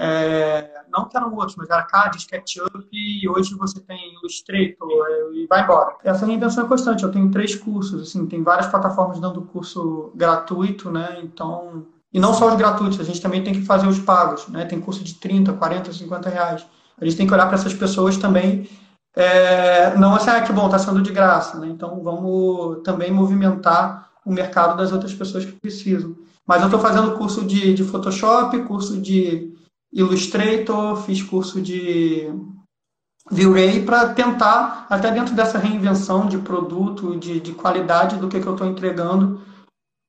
[0.01, 4.87] é, não que eram outros, mas era CAD, SketchUp, e hoje você tem Illustrator
[5.33, 5.97] e vai embora.
[6.05, 7.03] Essa reinvenção é constante.
[7.03, 11.19] Eu tenho três cursos, assim, tem várias plataformas dando curso gratuito, né?
[11.21, 14.63] Então, e não só os gratuitos, a gente também tem que fazer os pagos, né?
[14.63, 16.65] Tem curso de 30, 40, 50 reais.
[16.97, 18.69] A gente tem que olhar para essas pessoas também,
[19.13, 21.67] é, não assim, ah, que bom, está sendo de graça, né?
[21.67, 26.15] Então, vamos também movimentar o mercado das outras pessoas que precisam.
[26.47, 29.58] Mas eu estou fazendo curso de, de Photoshop, curso de
[29.91, 32.31] Illustrator, fiz curso de
[33.31, 38.47] V-Ray para tentar, até dentro dessa reinvenção de produto, de, de qualidade do que, que
[38.47, 39.41] eu estou entregando,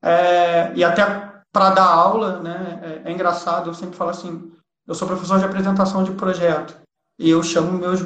[0.02, 1.04] é, e até
[1.52, 2.80] para dar aula, né?
[2.82, 4.50] É, é, engraçado, eu sempre falo assim,
[4.86, 6.76] eu sou professor de apresentação de projeto,
[7.18, 8.00] e eu chamo meus,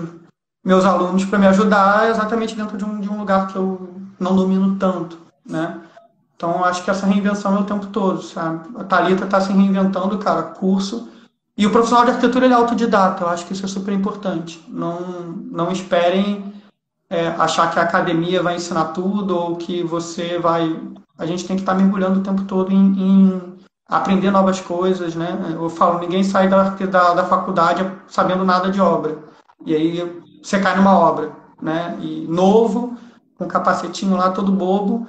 [0.64, 4.34] meus alunos para me ajudar exatamente dentro de um, de um lugar que eu não
[4.34, 5.80] domino tanto, né?
[6.36, 8.68] Então, acho que essa reinvenção é o tempo todo, sabe?
[8.76, 11.08] A Thalita está se reinventando, cara, curso
[11.56, 14.64] e o profissional de arquitetura ele é autodidata, eu acho que isso é super importante.
[14.68, 15.00] Não,
[15.50, 16.52] não esperem
[17.08, 20.76] é, achar que a academia vai ensinar tudo ou que você vai.
[21.16, 23.54] A gente tem que estar mergulhando o tempo todo em, em
[23.88, 25.38] aprender novas coisas, né?
[25.52, 29.18] Eu falo, ninguém sai da, da, da faculdade sabendo nada de obra.
[29.64, 31.30] E aí você cai numa obra,
[31.62, 31.96] né?
[32.00, 32.96] E novo,
[33.38, 35.06] com capacetinho lá todo bobo,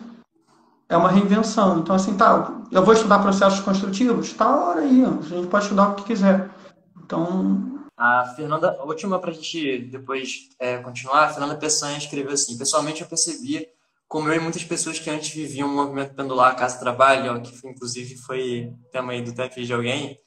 [0.87, 1.79] é uma reinvenção.
[1.79, 4.33] Então, assim, tá, eu vou estudar processos construtivos?
[4.33, 6.49] Tá hora aí, a gente pode estudar o que quiser.
[7.03, 7.71] Então.
[7.97, 12.57] A Fernanda, a última para a gente depois é, continuar, a Fernanda Peçanha escreveu assim:
[12.57, 13.65] Pessoalmente, eu percebi,
[14.05, 18.17] como eu e muitas pessoas que antes viviam um movimento pendular casa-trabalho, que foi, inclusive
[18.17, 20.19] foi tema aí do TF de alguém,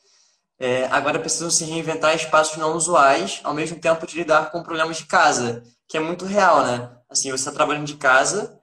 [0.58, 4.96] é, agora precisam se reinventar espaços não usuais, ao mesmo tempo de lidar com problemas
[4.96, 6.90] de casa, que é muito real, né?
[7.08, 8.57] Assim, você está trabalhando de casa,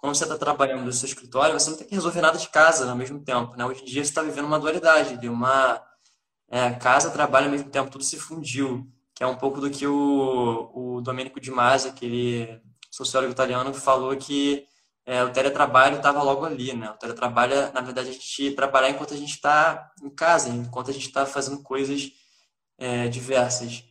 [0.00, 2.90] quando você está trabalhando no seu escritório, você não tem que resolver nada de casa
[2.90, 3.64] ao mesmo tempo, né?
[3.66, 5.80] Hoje em dia você está vivendo uma dualidade, de uma
[6.48, 9.86] é, casa, trabalho ao mesmo tempo, tudo se fundiu, que é um pouco do que
[9.86, 12.60] o, o Domenico Di Masi, aquele
[12.90, 14.66] sociólogo italiano, falou que
[15.04, 16.90] é, o teletrabalho estava logo ali, né?
[16.90, 20.94] O teletrabalho, na verdade, a gente trabalhar enquanto a gente está em casa, enquanto a
[20.94, 22.10] gente está fazendo coisas
[22.78, 23.84] é, diversas.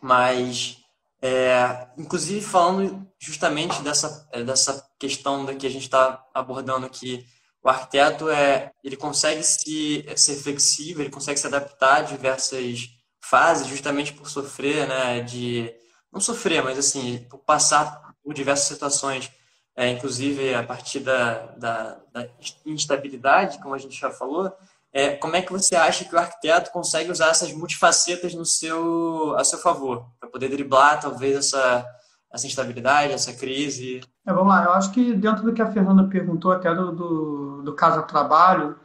[0.00, 0.83] Mas
[1.26, 7.24] É, inclusive falando justamente dessa, é, dessa questão da que a gente está abordando aqui,
[7.62, 12.90] o arquiteto é, ele consegue se, ser flexível, ele consegue se adaptar a diversas
[13.22, 15.74] fases, justamente por sofrer, né, de
[16.12, 19.32] não sofrer, mas assim, por passar por diversas situações,
[19.74, 22.28] é, inclusive a partir da, da, da,
[22.66, 24.52] instabilidade, como a gente já falou.
[24.96, 29.34] É, como é que você acha que o arquiteto consegue usar essas multifacetas no seu,
[29.36, 31.84] a seu favor, para poder driblar talvez essa,
[32.32, 34.02] essa instabilidade, essa crise?
[34.24, 37.62] É, vamos lá, eu acho que dentro do que a Fernanda perguntou, até do, do,
[37.62, 38.76] do caso trabalho,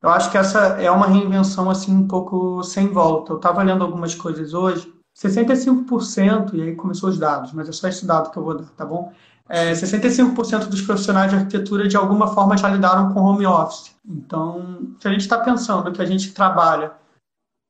[0.00, 3.32] eu acho que essa é uma reinvenção assim um pouco sem volta.
[3.32, 7.88] Eu estava lendo algumas coisas hoje, 65%, e aí começou os dados, mas é só
[7.88, 9.12] esse dado que eu vou dar, tá bom?
[9.48, 13.96] É, 65% dos profissionais de arquitetura de alguma forma já lidaram com home office.
[14.06, 16.92] Então, se a gente está pensando que a gente trabalha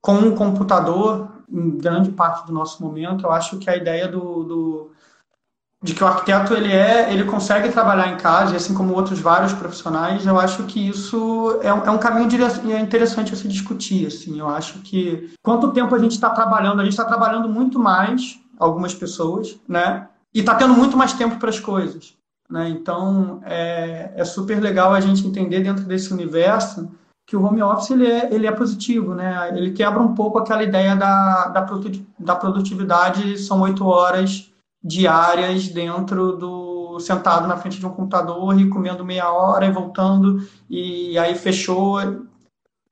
[0.03, 4.45] com um computador em grande parte do nosso momento, eu acho que a ideia do,
[4.45, 4.91] do
[5.83, 9.53] de que o arquiteto ele é, ele consegue trabalhar em casa, assim como outros vários
[9.53, 12.29] profissionais, eu acho que isso é um, é um caminho
[12.73, 14.07] é interessante a se discutir.
[14.07, 17.79] Assim, eu acho que quanto tempo a gente está trabalhando, a gente está trabalhando muito
[17.79, 20.09] mais, algumas pessoas, né?
[20.35, 22.15] E está tendo muito mais tempo para as coisas.
[22.49, 22.69] Né?
[22.71, 26.91] Então é, é super legal a gente entender dentro desse universo
[27.27, 29.51] que o home office ele é, ele é positivo, né?
[29.55, 31.49] Ele quebra um pouco aquela ideia da,
[32.19, 34.51] da produtividade, são oito horas
[34.83, 40.43] diárias dentro do sentado na frente de um computador e comendo meia hora e voltando
[40.71, 41.99] e aí fechou.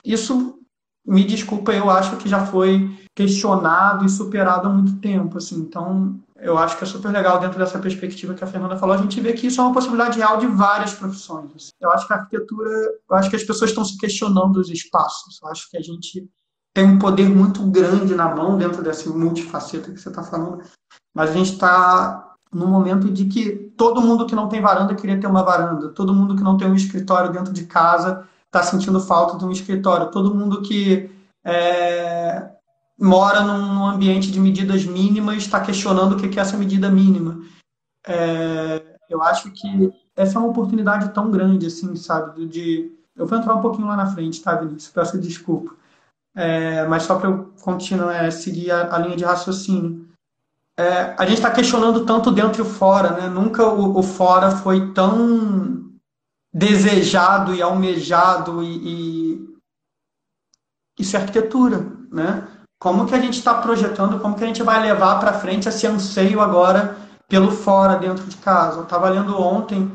[0.05, 0.59] Isso
[1.07, 5.61] me desculpa, eu acho que já foi questionado e superado há muito tempo, assim.
[5.61, 8.99] Então, eu acho que é super legal dentro dessa perspectiva que a Fernanda falou, a
[8.99, 11.51] gente vê que isso é uma possibilidade real de várias profissões.
[11.55, 11.71] Assim.
[11.81, 12.71] Eu acho que a arquitetura,
[13.11, 15.39] eu acho que as pessoas estão se questionando os espaços.
[15.43, 16.29] Eu acho que a gente
[16.75, 20.63] tem um poder muito grande na mão dentro dessa multifaceta que você está falando,
[21.15, 25.19] mas a gente está no momento de que todo mundo que não tem varanda queria
[25.19, 29.01] ter uma varanda, todo mundo que não tem um escritório dentro de casa está sentindo
[29.01, 31.11] falta de um escritório, todo mundo que
[31.45, 32.56] é,
[32.99, 37.41] mora num ambiente de medidas mínimas está questionando o que é essa medida mínima.
[38.07, 42.93] É, eu acho que essa é uma oportunidade tão grande, assim, sabe, de...
[43.15, 44.93] Eu vou entrar um pouquinho lá na frente, tá, Vinícius?
[44.93, 45.75] Peço desculpa.
[46.35, 50.07] É, mas só para eu continuar, é, seguir a, a, linha de raciocínio.
[50.79, 53.29] É, a gente está questionando tanto dentro e fora, né?
[53.29, 55.91] Nunca o, o, fora foi tão
[56.53, 59.57] desejado e almejado e, e...
[60.99, 61.79] isso é arquitetura,
[62.13, 62.47] né?
[62.79, 65.87] Como que a gente está projetando, como que a gente vai levar para frente esse
[65.87, 66.97] anseio agora
[67.29, 68.79] pelo fora dentro de casa?
[68.79, 69.91] Eu estava lendo ontem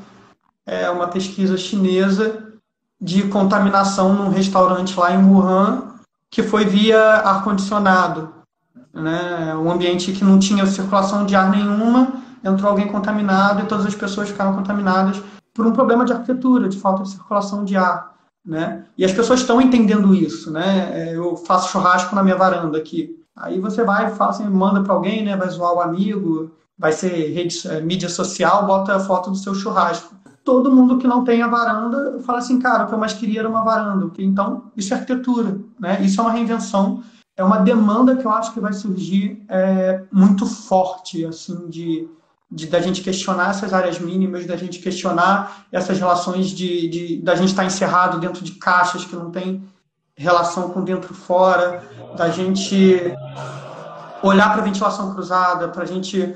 [0.65, 2.51] é, uma pesquisa chinesa
[2.99, 5.91] de contaminação num restaurante lá em Wuhan
[6.29, 8.33] que foi via ar-condicionado.
[8.93, 9.55] Né?
[9.55, 12.13] Um ambiente que não tinha circulação de ar nenhuma,
[12.43, 15.21] entrou alguém contaminado e todas as pessoas ficaram contaminadas
[15.53, 18.15] por um problema de arquitetura, de falta de circulação de ar.
[18.45, 18.85] Né?
[18.97, 20.51] E as pessoas estão entendendo isso.
[20.51, 20.89] Né?
[20.93, 23.17] É, eu faço churrasco na minha varanda aqui.
[23.35, 25.37] Aí você vai, fala assim, manda para alguém, né?
[25.37, 29.53] vai zoar o amigo, vai ser rede, é, mídia social, bota a foto do seu
[29.55, 33.13] churrasco todo mundo que não tem a varanda fala assim, cara, o que eu mais
[33.13, 34.11] queria era uma varanda.
[34.17, 36.01] Então, isso é arquitetura, né?
[36.01, 37.03] Isso é uma reinvenção,
[37.37, 42.07] é uma demanda que eu acho que vai surgir é, muito forte, assim, de,
[42.51, 47.35] de da gente questionar essas áreas mínimas, da gente questionar essas relações de, de da
[47.35, 49.63] gente estar tá encerrado dentro de caixas que não tem
[50.17, 51.83] relação com dentro fora,
[52.17, 53.01] da gente
[54.21, 56.35] olhar para a ventilação cruzada, para a gente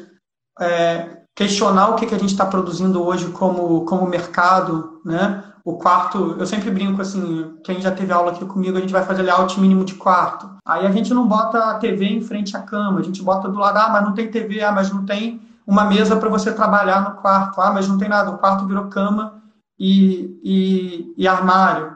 [0.60, 5.44] é, questionar o que, que a gente está produzindo hoje como, como mercado, né?
[5.64, 9.04] O quarto, eu sempre brinco assim, quem já teve aula aqui comigo, a gente vai
[9.04, 10.48] fazer layout mínimo de quarto.
[10.64, 13.58] Aí a gente não bota a TV em frente à cama, a gente bota do
[13.58, 17.02] lado, ah, mas não tem TV, ah, mas não tem uma mesa para você trabalhar
[17.02, 19.42] no quarto, ah, mas não tem nada, o quarto virou cama
[19.80, 21.96] e, e, e armário.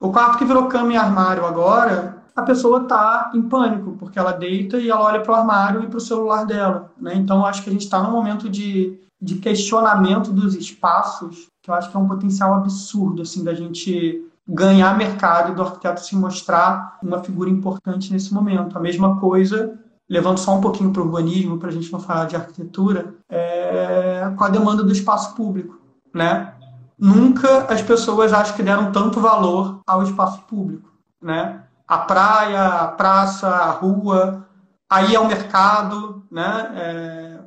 [0.00, 4.32] O quarto que virou cama e armário agora, a pessoa está em pânico, porque ela
[4.32, 6.90] deita e ela olha para o armário e para o celular dela.
[7.00, 7.14] Né?
[7.14, 11.74] Então, acho que a gente está num momento de, de questionamento dos espaços, que eu
[11.74, 16.14] acho que é um potencial absurdo assim da gente ganhar mercado e do arquiteto se
[16.16, 18.76] mostrar uma figura importante nesse momento.
[18.76, 19.78] A mesma coisa,
[20.08, 24.32] levando só um pouquinho para o urbanismo, para a gente não falar de arquitetura, é
[24.36, 25.78] com a demanda do espaço público.
[26.12, 26.54] Né?
[26.98, 30.92] Nunca as pessoas acho que deram tanto valor ao espaço público.
[31.20, 31.64] Né?
[31.86, 34.46] a praia, a praça, a rua,
[34.90, 36.72] aí é o mercado, né?
[36.74, 37.40] É,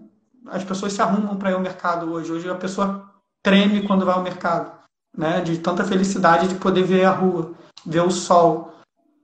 [0.47, 2.31] as pessoas se arrumam para ir ao mercado hoje.
[2.31, 3.11] Hoje a pessoa
[3.43, 4.71] treme quando vai ao mercado,
[5.15, 5.41] né?
[5.41, 7.53] De tanta felicidade de poder ver a rua,
[7.85, 8.73] ver o sol.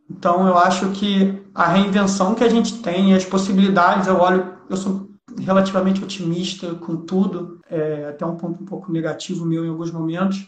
[0.09, 4.77] Então eu acho que a reinvenção que a gente tem, as possibilidades, eu olho, eu
[4.77, 9.91] sou relativamente otimista com tudo, é, até um ponto um pouco negativo meu em alguns
[9.91, 10.47] momentos,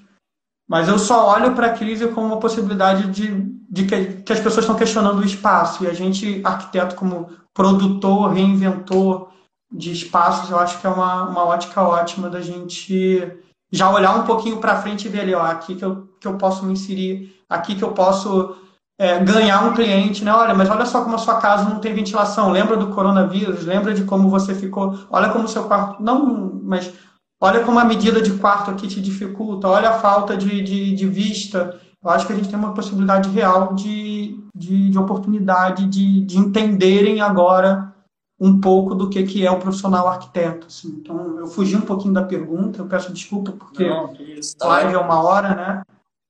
[0.68, 4.40] mas eu só olho para a crise como uma possibilidade de, de que, que, as
[4.40, 5.84] pessoas estão questionando o espaço.
[5.84, 9.30] E a gente, arquiteto, como produtor, reinventor
[9.72, 13.32] de espaços, eu acho que é uma, uma ótica ótima da gente
[13.72, 16.38] já olhar um pouquinho para frente e ver ali, ó, aqui que eu, que eu
[16.38, 18.56] posso me inserir, aqui que eu posso
[18.98, 20.34] é, ganhar um cliente, né?
[20.34, 22.52] Olha, mas olha só como a sua casa não tem ventilação.
[22.52, 23.66] Lembra do coronavírus?
[23.66, 24.98] Lembra de como você ficou?
[25.10, 26.02] Olha como o seu quarto.
[26.02, 26.94] Não, mas
[27.42, 29.68] olha como a medida de quarto aqui te dificulta.
[29.68, 31.80] Olha a falta de, de, de vista.
[32.02, 36.38] Eu acho que a gente tem uma possibilidade real de, de, de oportunidade de, de
[36.38, 37.94] entenderem agora
[38.40, 40.68] um pouco do que, que é o profissional arquiteto.
[40.68, 40.90] Assim.
[40.90, 44.14] Então, eu fugi um pouquinho da pergunta, eu peço desculpa, porque Não,
[44.62, 45.82] live é uma hora, né?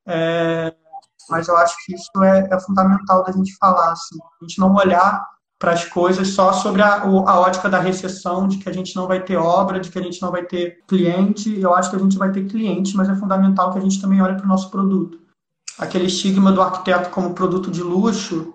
[0.07, 0.73] É,
[1.29, 4.73] mas eu acho que isso é, é fundamental da gente falar, assim, a gente não
[4.75, 5.25] olhar
[5.57, 9.07] para as coisas só sobre a, a ótica da recessão, de que a gente não
[9.07, 11.59] vai ter obra, de que a gente não vai ter cliente.
[11.59, 14.21] Eu acho que a gente vai ter cliente, mas é fundamental que a gente também
[14.21, 15.19] olhe para o nosso produto.
[15.77, 18.53] Aquele estigma do arquiteto como produto de luxo,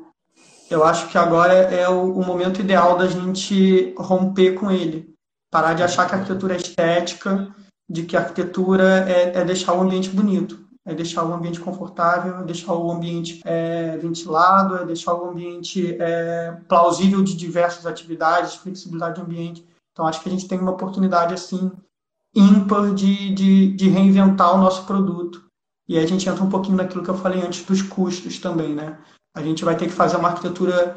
[0.71, 5.13] eu acho que agora é o, o momento ideal da gente romper com ele.
[5.51, 7.49] Parar de achar que a arquitetura é estética,
[7.89, 12.41] de que a arquitetura é, é deixar o ambiente bonito é deixar o ambiente confortável,
[12.41, 18.57] é deixar o ambiente é, ventilado, é deixar o ambiente é, plausível de diversas atividades,
[18.57, 19.65] flexibilidade do ambiente.
[19.93, 21.71] Então, acho que a gente tem uma oportunidade, assim,
[22.35, 25.45] ímpar de, de, de reinventar o nosso produto.
[25.89, 28.75] E aí a gente entra um pouquinho naquilo que eu falei antes dos custos também,
[28.75, 28.99] né?
[29.33, 30.97] A gente vai ter que fazer uma arquitetura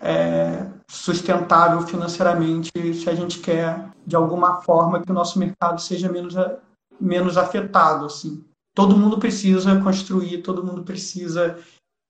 [0.00, 6.08] é, sustentável financeiramente se a gente quer, de alguma forma, que o nosso mercado seja
[6.08, 6.34] menos,
[7.00, 8.44] menos afetado, assim
[8.74, 11.56] todo mundo precisa construir, todo mundo precisa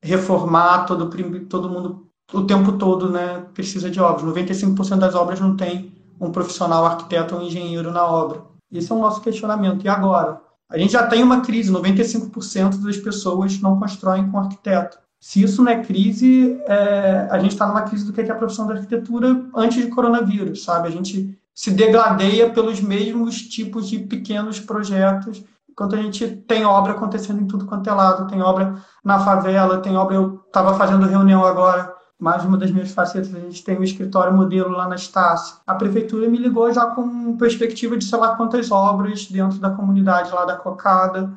[0.03, 1.09] reformar, todo,
[1.49, 4.25] todo mundo o tempo todo né, precisa de obras.
[4.25, 8.43] 95% das obras não tem um profissional arquiteto ou engenheiro na obra.
[8.73, 9.85] Esse é o nosso questionamento.
[9.85, 10.41] E agora?
[10.69, 14.99] A gente já tem uma crise, 95% das pessoas não constroem com arquiteto.
[15.21, 18.35] Se isso não é crise, é, a gente está numa crise do que é a
[18.35, 20.89] profissão da arquitetura antes de coronavírus, sabe?
[20.89, 25.43] A gente se degradeia pelos mesmos tipos de pequenos projetos
[25.75, 29.81] Enquanto a gente tem obra acontecendo em tudo quanto é lado, tem obra na favela,
[29.81, 30.15] tem obra.
[30.15, 34.33] Eu estava fazendo reunião agora, mais uma das minhas facetas, a gente tem um escritório
[34.33, 35.57] modelo lá na Estácio.
[35.67, 40.31] A prefeitura me ligou já com perspectiva de sei lá quantas obras dentro da comunidade
[40.31, 41.33] lá da Cocada.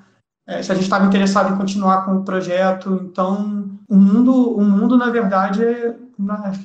[0.45, 3.01] É, se a gente estava interessado em continuar com o projeto.
[3.09, 5.97] Então, o mundo, o mundo na verdade, é,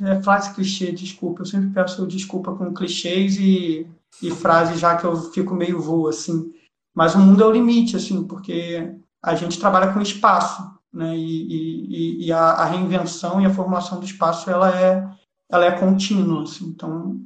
[0.03, 1.41] é frase clichê, desculpa.
[1.41, 3.87] Eu sempre peço desculpa com clichês e,
[4.23, 6.53] e frases já que eu fico meio voo, assim.
[6.95, 10.63] Mas o mundo é o limite, assim, porque a gente trabalha com espaço,
[10.93, 11.17] né?
[11.17, 15.09] E, e, e a, reinvenção e a formulação do espaço, ela é,
[15.51, 17.21] ela é contínua, assim, então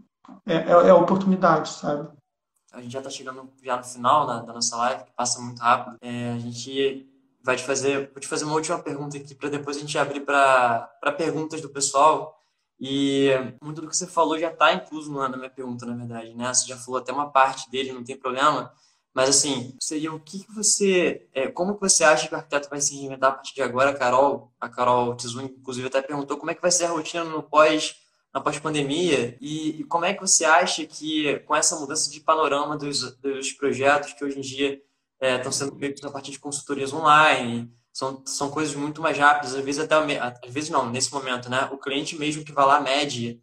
[0.47, 2.09] é, é, é oportunidade, sabe?
[2.73, 5.59] A gente já está chegando já no final da, da, nossa live, que passa muito
[5.61, 5.97] rápido.
[6.03, 7.09] É, a gente
[7.43, 10.21] vai te fazer, vou te fazer uma última pergunta aqui para depois a gente abrir
[10.21, 12.39] para perguntas do pessoal.
[12.79, 13.31] E
[13.63, 16.53] muito do que você falou já está incluso na minha pergunta, na verdade, né?
[16.53, 18.71] Você já falou até uma parte dele, não tem problema.
[19.17, 22.83] Mas assim, seria o que, você, é, como que você acha que o arquiteto vai
[22.83, 23.89] se reinventar a partir de agora?
[23.89, 27.25] A Carol, a Carol Tizun, inclusive, até perguntou como é que vai ser a rotina
[27.25, 27.97] no pós,
[28.35, 32.77] na pós-pandemia e, e, como é que você acha que com essa mudança de panorama
[32.77, 34.83] dos, dos projetos que hoje em dia
[35.19, 39.55] é, estão sendo feitos a partir de consultorias online, são, são coisas muito mais rápidas,
[39.55, 41.71] às vezes até, às vezes não, nesse momento, né?
[41.73, 43.41] O cliente mesmo que vai lá, mede,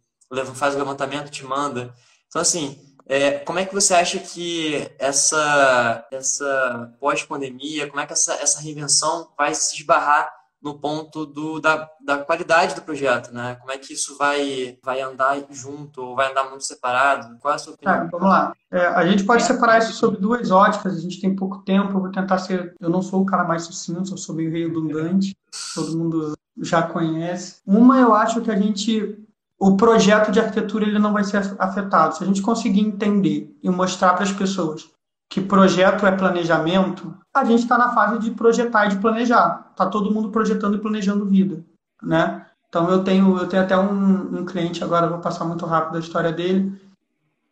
[0.54, 1.92] faz o levantamento, te manda.
[2.28, 8.12] Então, assim, é, como é que você acha que essa, essa pós-pandemia, como é que
[8.12, 10.30] essa, essa reinvenção vai se esbarrar
[10.62, 13.56] no ponto do, da, da qualidade do projeto, né?
[13.60, 17.36] Como é que isso vai, vai andar junto ou vai andar muito separado?
[17.38, 17.94] Qual é a sua opinião?
[17.94, 18.54] É, vamos lá.
[18.72, 20.96] É, a gente pode separar isso sobre duas óticas.
[20.96, 21.92] A gente tem pouco tempo.
[21.92, 22.74] Eu vou tentar ser...
[22.80, 25.36] Eu não sou o cara mais sucinto, eu sou meio redundante.
[25.74, 27.60] Todo mundo já conhece.
[27.66, 29.22] Uma, eu acho que a gente
[29.64, 32.14] o projeto de arquitetura ele não vai ser afetado.
[32.14, 34.90] Se a gente conseguir entender e mostrar para as pessoas
[35.26, 39.68] que projeto é planejamento, a gente está na fase de projetar e de planejar.
[39.70, 41.64] Está todo mundo projetando e planejando vida,
[42.02, 42.44] né?
[42.68, 46.00] Então eu tenho, eu tenho até um, um cliente agora, vou passar muito rápido a
[46.00, 46.78] história dele.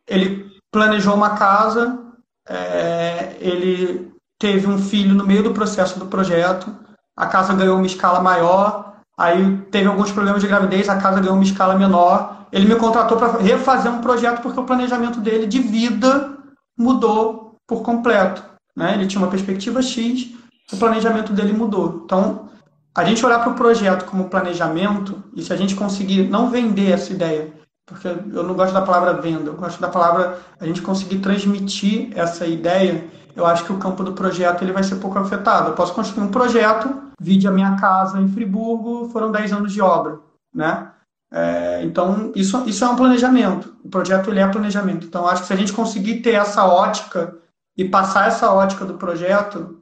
[0.06, 1.98] Ele planejou uma casa,
[2.46, 6.76] é, ele teve um filho no meio do processo do projeto,
[7.16, 8.91] a casa ganhou uma escala maior,
[9.22, 12.48] Aí teve alguns problemas de gravidez, a casa ganhou uma escala menor.
[12.50, 16.36] Ele me contratou para refazer um projeto porque o planejamento dele de vida
[16.76, 18.42] mudou por completo.
[18.76, 18.94] Né?
[18.94, 20.30] Ele tinha uma perspectiva X,
[20.72, 22.02] o planejamento dele mudou.
[22.04, 22.48] Então,
[22.92, 26.90] a gente olhar para o projeto como planejamento, e se a gente conseguir não vender
[26.90, 27.52] essa ideia
[27.92, 32.10] porque eu não gosto da palavra venda, eu gosto da palavra a gente conseguir transmitir
[32.14, 33.04] essa ideia.
[33.34, 35.70] Eu acho que o campo do projeto ele vai ser pouco afetado.
[35.70, 39.80] Eu posso construir um projeto, vide a minha casa em Friburgo, foram 10 anos de
[39.80, 40.18] obra,
[40.54, 40.90] né?
[41.32, 43.74] É, então, isso, isso é um planejamento.
[43.82, 45.06] O projeto ele é planejamento.
[45.06, 47.34] Então, acho que se a gente conseguir ter essa ótica
[47.76, 49.78] e passar essa ótica do projeto,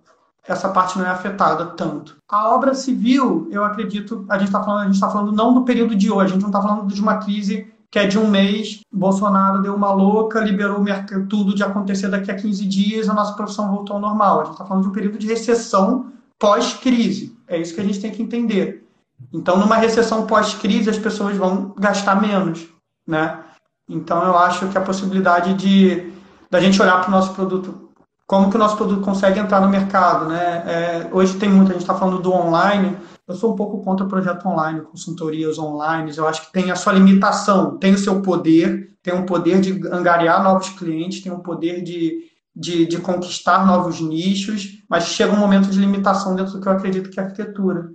[0.46, 2.16] essa parte não é afetada tanto.
[2.28, 5.64] A obra civil, eu acredito, a gente está falando, a gente está falando não do
[5.64, 8.28] período de hoje, a gente não está falando de uma crise que é de um
[8.28, 10.84] mês, Bolsonaro deu uma louca, liberou
[11.28, 14.40] tudo de acontecer daqui a 15 dias, a nossa profissão voltou ao normal.
[14.40, 17.36] A gente está falando de um período de recessão pós-crise.
[17.48, 18.86] É isso que a gente tem que entender.
[19.32, 22.68] Então, numa recessão pós-crise, as pessoas vão gastar menos,
[23.06, 23.40] né?
[23.88, 26.10] Então, eu acho que a possibilidade de
[26.48, 27.90] da gente olhar para o nosso produto,
[28.26, 30.64] como que o nosso produto consegue entrar no mercado, né?
[30.66, 32.96] É, hoje tem muito, a gente está falando do online,
[33.30, 36.12] eu sou um pouco contra o projeto online, consultorias online.
[36.16, 39.86] Eu acho que tem a sua limitação, tem o seu poder, tem um poder de
[39.86, 45.38] angariar novos clientes, tem um poder de, de, de conquistar novos nichos, mas chega um
[45.38, 47.90] momento de limitação dentro do que eu acredito que é arquitetura.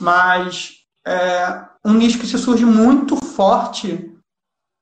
[0.00, 0.72] Mas
[1.06, 4.12] é, um nicho que se surge muito forte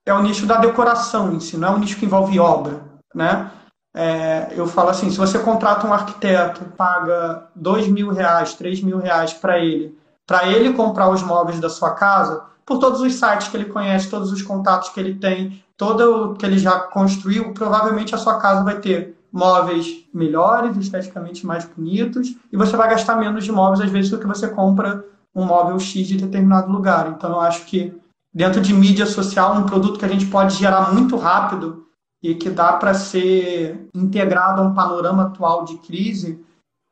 [0.06, 2.82] é o nicho da decoração em si, não é um nicho que envolve obra,
[3.14, 3.50] né?
[3.94, 8.98] É, eu falo assim, se você contrata um arquiteto, paga dois mil reais, três mil
[8.98, 13.48] reais para ele, para ele comprar os móveis da sua casa, por todos os sites
[13.48, 17.52] que ele conhece, todos os contatos que ele tem, todo o que ele já construiu,
[17.52, 23.16] provavelmente a sua casa vai ter móveis melhores, esteticamente mais bonitos, e você vai gastar
[23.16, 27.08] menos de móveis, às vezes, do que você compra um móvel X de determinado lugar.
[27.08, 27.92] Então, eu acho que
[28.32, 31.83] dentro de mídia social, um produto que a gente pode gerar muito rápido
[32.24, 36.42] e que dá para ser integrado a um panorama atual de crise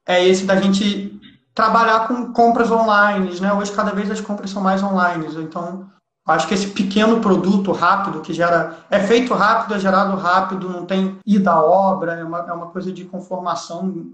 [0.07, 1.19] é esse da gente
[1.55, 3.51] trabalhar com compras online, né?
[3.55, 5.87] Hoje cada vez as compras são mais online, então
[6.29, 10.85] acho que esse pequeno produto rápido que gera é feito rápido, é gerado rápido, não
[10.85, 14.13] tem ida à obra, é uma, é uma coisa de conformação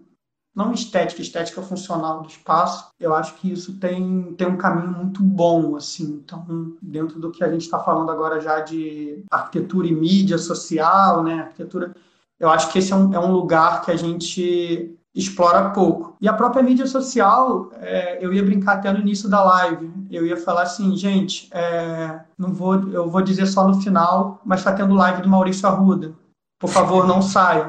[0.59, 5.23] não estética, estética funcional do espaço, eu acho que isso tem, tem um caminho muito
[5.23, 6.21] bom, assim.
[6.25, 11.23] Então, dentro do que a gente está falando agora já de arquitetura e mídia social,
[11.23, 11.95] né, arquitetura,
[12.41, 16.17] eu acho que esse é um, é um lugar que a gente explora pouco.
[16.21, 20.27] E a própria mídia social, é, eu ia brincar até no início da live, eu
[20.27, 24.73] ia falar assim, gente, é, não vou, eu vou dizer só no final, mas está
[24.73, 26.15] tendo live do Maurício Arruda.
[26.59, 27.69] Por favor, não saiam,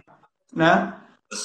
[0.52, 0.96] né?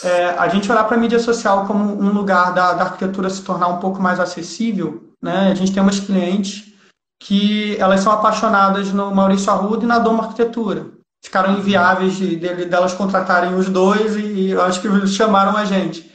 [0.02, 3.42] É, a gente olhar para a mídia social como um lugar da, da, arquitetura se
[3.42, 5.50] tornar um pouco mais acessível, né?
[5.50, 6.72] A gente tem umas clientes
[7.20, 10.86] que elas são apaixonadas no Maurício Arruda e na Doma Arquitetura.
[11.22, 16.10] Ficaram inviáveis de, de, delas contratarem os dois e, e acho que chamaram a gente.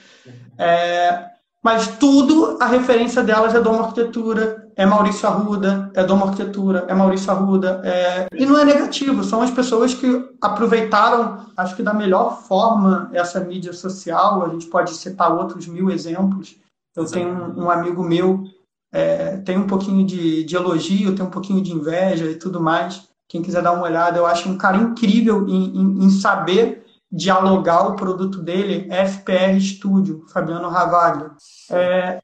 [0.58, 1.26] É,
[1.64, 6.94] mas tudo, a referência delas é Doma Arquitetura, é Maurício Arruda, é Doma Arquitetura, é
[6.96, 7.82] Maurício Arruda.
[7.84, 8.28] É...
[8.34, 10.08] E não é negativo, são as pessoas que
[10.40, 14.42] aproveitaram, acho que da melhor forma, essa mídia social.
[14.42, 16.56] A gente pode citar outros mil exemplos.
[16.96, 18.46] Eu tenho um, um amigo meu,
[18.90, 23.06] é, tem um pouquinho de, de elogio, tem um pouquinho de inveja e tudo mais.
[23.28, 27.86] Quem quiser dar uma olhada, eu acho um cara incrível em, em, em saber dialogar
[27.86, 31.32] o produto dele, FPR Studio, Fabiano Ravaglia.
[31.70, 32.22] É,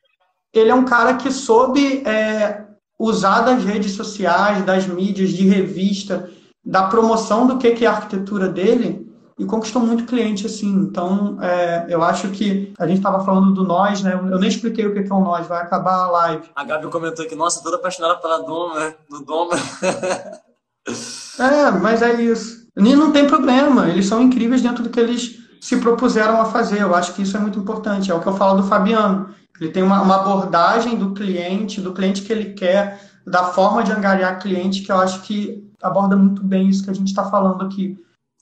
[0.60, 2.66] ele é um cara que soube é,
[2.98, 6.30] usar das redes sociais, das mídias, de revista,
[6.64, 9.06] da promoção do que, que é a arquitetura dele
[9.38, 10.72] e conquistou muito cliente assim.
[10.72, 14.14] Então, é, eu acho que a gente estava falando do nós, né?
[14.14, 16.50] Eu nem expliquei o que é o nós, vai acabar a live.
[16.56, 19.56] A Gabi comentou que, nossa, toda apaixonada pela Doma, do Doma.
[21.40, 22.66] é, mas é isso.
[22.78, 26.82] E não tem problema, eles são incríveis dentro do que eles se propuseram a fazer.
[26.82, 28.12] Eu acho que isso é muito importante.
[28.12, 29.34] É o que eu falo do Fabiano.
[29.60, 33.92] Ele tem uma, uma abordagem do cliente, do cliente que ele quer, da forma de
[33.92, 37.64] angariar cliente, que eu acho que aborda muito bem isso que a gente está falando
[37.64, 37.98] aqui,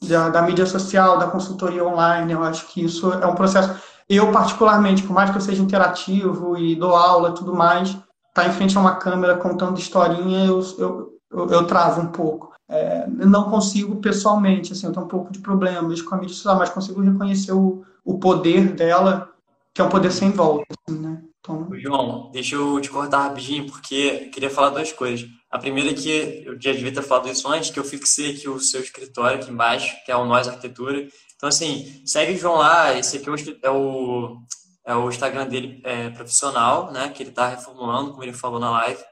[0.07, 2.33] da, da, mídia social, da consultoria online.
[2.33, 3.73] Eu acho que isso é um processo.
[4.09, 7.95] Eu, particularmente, por mais que eu seja interativo e dou aula tudo mais,
[8.33, 12.51] tá em frente a uma câmera contando historinha, eu, eu, eu, eu travo um pouco.
[12.67, 16.57] É, não consigo pessoalmente, assim, eu tenho um pouco de problemas com a mídia social,
[16.57, 19.29] mas consigo reconhecer o, o poder dela
[19.73, 21.21] que é um poder sem volta, assim, né?
[21.39, 21.67] Então...
[21.73, 25.27] João, deixa eu te cortar rapidinho, porque queria falar duas coisas.
[25.49, 28.47] A primeira é que eu já devia ter falado isso antes, que eu fixei aqui
[28.47, 31.07] o seu escritório aqui embaixo, que é o Nós Arquitetura.
[31.35, 33.27] Então, assim, segue o João lá, esse aqui
[33.63, 34.37] é o,
[34.85, 37.09] é o Instagram dele é, profissional, né?
[37.09, 39.03] Que ele está reformulando, como ele falou na live.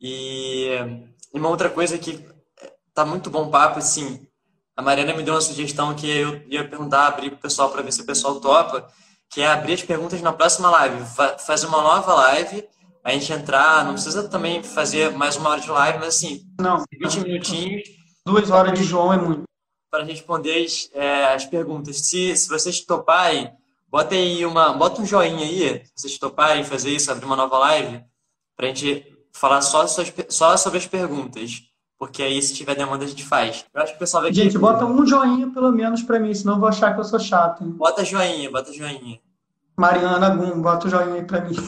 [0.00, 0.68] E
[1.32, 2.26] uma outra coisa que
[2.94, 4.26] tá muito bom papo, assim,
[4.76, 7.82] a Mariana me deu uma sugestão que eu ia perguntar, abrir para o pessoal para
[7.82, 8.88] ver se o pessoal topa,
[9.30, 11.04] que é abrir as perguntas na próxima live.
[11.38, 12.68] Fazer uma nova live
[13.02, 16.84] a gente entrar, não precisa também fazer mais uma hora de live, mas assim, não,
[16.92, 17.22] 20 não.
[17.24, 17.88] minutinhos.
[18.26, 19.44] Duas horas de João é muito.
[19.90, 21.96] Para responder as, é, as perguntas.
[22.06, 23.50] Se, se vocês toparem,
[23.88, 24.72] bota aí uma.
[24.72, 28.04] Bota um joinha aí, se vocês toparem fazer isso, abrir uma nova live,
[28.56, 29.86] para a gente falar só,
[30.28, 31.62] só sobre as perguntas.
[32.00, 33.66] Porque aí, se tiver demanda, a gente faz.
[33.74, 36.54] Eu acho que o pessoal vai Gente, bota um joinha pelo menos para mim, senão
[36.54, 37.62] eu vou achar que eu sou chato.
[37.62, 37.72] Hein?
[37.72, 39.20] Bota joinha, bota joinha.
[39.76, 41.54] Mariana Gum, bota o joinha aí pra mim.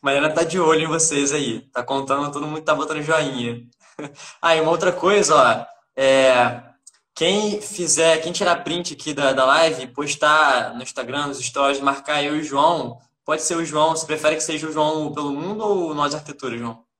[0.00, 1.68] Mariana tá de olho em vocês aí.
[1.70, 3.62] Tá contando, todo mundo tá botando joinha.
[4.40, 5.66] ah, e uma outra coisa, ó.
[5.94, 6.62] É,
[7.14, 12.24] quem fizer, quem tirar print aqui da, da live, postar no Instagram, nos stories, marcar
[12.24, 13.90] eu e o João, pode ser o João.
[13.90, 16.90] Você prefere que seja o João pelo mundo ou nós arquitetura, João?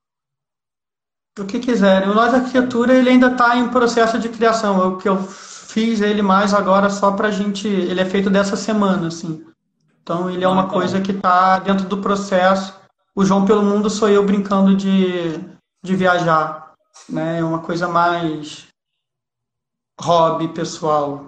[1.38, 2.10] O que quiserem.
[2.10, 4.88] O Nós Arquitetura ele ainda está em processo de criação.
[4.88, 7.66] O que eu fiz ele mais agora só para a gente.
[7.66, 9.44] Ele é feito dessa semana, assim.
[10.02, 10.72] Então ele é uma ah, tá.
[10.72, 12.78] coisa que está dentro do processo.
[13.14, 15.38] O João pelo Mundo sou eu brincando de,
[15.82, 16.74] de viajar.
[17.08, 17.38] Né?
[17.38, 18.66] É uma coisa mais
[20.00, 21.26] hobby pessoal.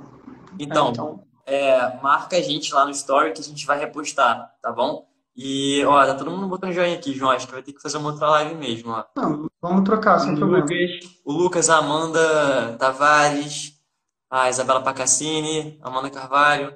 [0.59, 1.25] Então, é, então...
[1.47, 5.07] É, marca a gente lá no story que a gente vai repostar, tá bom?
[5.37, 7.33] E, ó, tá todo mundo botando joinha aqui, João.
[7.33, 9.05] Acho que vai ter que fazer uma outra live mesmo, ó.
[9.17, 10.65] Não, vamos trocar, sem o problema.
[10.65, 13.73] Lucas, o Lucas, a Amanda Tavares,
[14.31, 16.73] a Isabela Pacassini, Amanda Carvalho,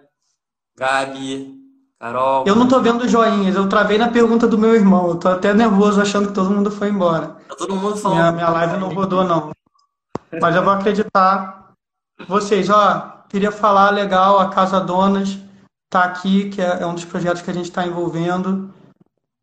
[0.77, 1.55] Gabi,
[2.01, 2.45] Carol.
[2.49, 5.09] Eu não tô vendo joinhas, eu travei na pergunta do meu irmão.
[5.09, 7.37] Eu tô até nervoso achando que todo mundo foi embora.
[7.49, 8.19] Tá todo mundo falando.
[8.19, 9.53] Minha, minha live não rodou, não.
[10.41, 11.75] Mas eu vou acreditar.
[12.27, 15.39] Vocês, ó, queria falar legal, a Casa Donas
[15.91, 18.73] tá aqui, que é, é um dos projetos que a gente está envolvendo.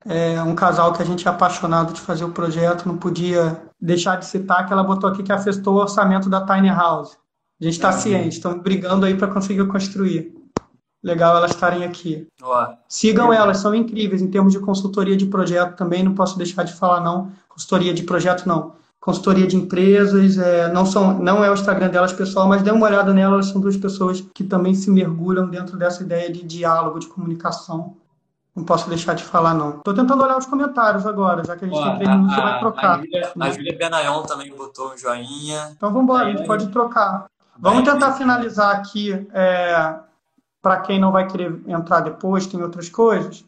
[0.07, 4.17] É um casal que a gente é apaixonado de fazer o projeto, não podia deixar
[4.17, 7.17] de citar que ela botou aqui que afetou o orçamento da Tiny House.
[7.59, 10.35] A gente está ciente, estamos brigando aí para conseguir construir.
[11.03, 12.27] Legal elas estarem aqui.
[12.87, 16.73] Sigam elas, são incríveis em termos de consultoria de projeto também, não posso deixar de
[16.73, 17.31] falar não.
[17.47, 18.73] Consultoria de projeto não.
[19.05, 22.87] Consultoria de empresas, é, não, são, não é o Instagram delas pessoal, mas dê uma
[22.87, 26.97] olhada nelas, elas são duas pessoas que também se mergulham dentro dessa ideia de diálogo,
[26.97, 27.97] de comunicação.
[28.55, 29.77] Não posso deixar de falar, não.
[29.77, 32.99] Estou tentando olhar os comentários agora, já que a gente tem três minutos, vai trocar.
[33.39, 33.77] A Júlia, né?
[33.77, 35.69] Benayon também botou um joinha.
[35.77, 37.27] Então vamos embora, a gente pode trocar.
[37.59, 39.27] Vamos tentar finalizar aqui.
[39.31, 39.99] É,
[40.63, 43.45] Para quem não vai querer entrar depois, tem outras coisas.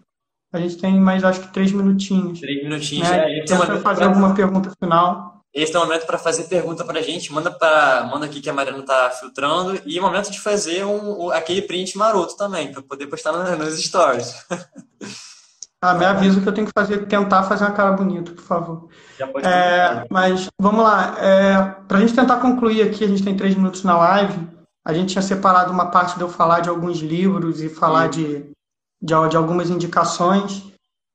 [0.53, 2.39] A gente tem mais, acho que, três minutinhos.
[2.39, 3.09] Três minutinhos.
[3.09, 3.39] Né?
[3.39, 5.36] É, Tenta fazer alguma pergunta final.
[5.53, 7.31] Esse é o momento para fazer pergunta para a gente.
[7.33, 9.81] Manda, pra, manda aqui que a Mariana está filtrando.
[9.85, 13.83] E é o momento de fazer um, aquele print maroto também, para poder postar nos
[13.83, 14.33] stories.
[15.79, 18.89] Ah, me avisa que eu tenho que fazer, tentar fazer uma cara bonita, por favor.
[19.43, 21.15] É, mas vamos lá.
[21.19, 24.47] É, Para a gente tentar concluir aqui, a gente tem três minutos na live.
[24.83, 28.49] A gente tinha separado uma parte de eu falar de alguns livros e falar de,
[28.99, 30.63] de, de, algumas indicações.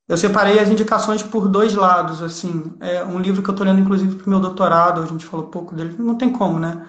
[0.08, 2.22] Eu separei as indicações por dois lados.
[2.22, 2.72] assim.
[2.80, 5.02] É um livro que eu estou lendo, inclusive, para o meu doutorado.
[5.02, 5.94] A gente falou pouco dele.
[5.98, 6.86] Não tem como, né?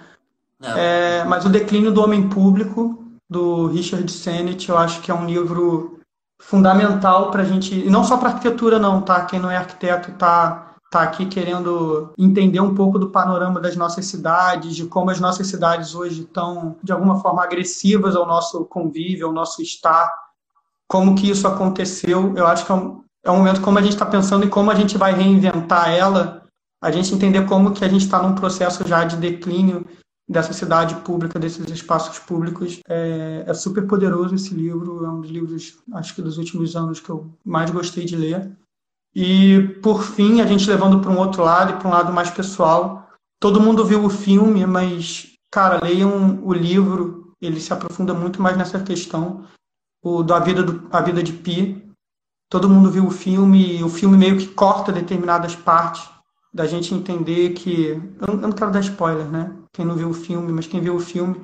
[0.62, 5.26] É, mas O Declínio do Homem Público, do Richard Sennett, eu acho que é um
[5.26, 6.00] livro
[6.40, 9.24] fundamental para a gente, e não só para arquitetura não, tá?
[9.24, 14.06] Quem não é arquiteto tá tá aqui querendo entender um pouco do panorama das nossas
[14.06, 19.26] cidades, de como as nossas cidades hoje estão de alguma forma agressivas ao nosso convívio,
[19.26, 20.08] ao nosso estar,
[20.86, 22.32] como que isso aconteceu.
[22.36, 24.70] Eu acho que é um, é um momento como a gente está pensando em como
[24.70, 26.44] a gente vai reinventar ela,
[26.82, 29.86] a gente entender como que a gente está num processo já de declínio
[30.28, 32.80] dessa cidade pública, desses espaços públicos.
[32.88, 37.00] É, é, super poderoso esse livro, é um dos livros, acho que dos últimos anos
[37.00, 38.50] que eu mais gostei de ler.
[39.14, 42.30] E, por fim, a gente levando para um outro lado e para um lado mais
[42.30, 43.08] pessoal.
[43.40, 48.56] Todo mundo viu o filme, mas, cara, leiam o livro, ele se aprofunda muito mais
[48.56, 49.44] nessa questão
[50.02, 51.83] o da vida, do, a vida de Pi.
[52.48, 56.08] Todo mundo viu o filme, e o filme meio que corta determinadas partes
[56.52, 58.00] da gente entender que.
[58.26, 59.52] Eu não quero dar spoiler, né?
[59.72, 61.40] Quem não viu o filme, mas quem viu o filme.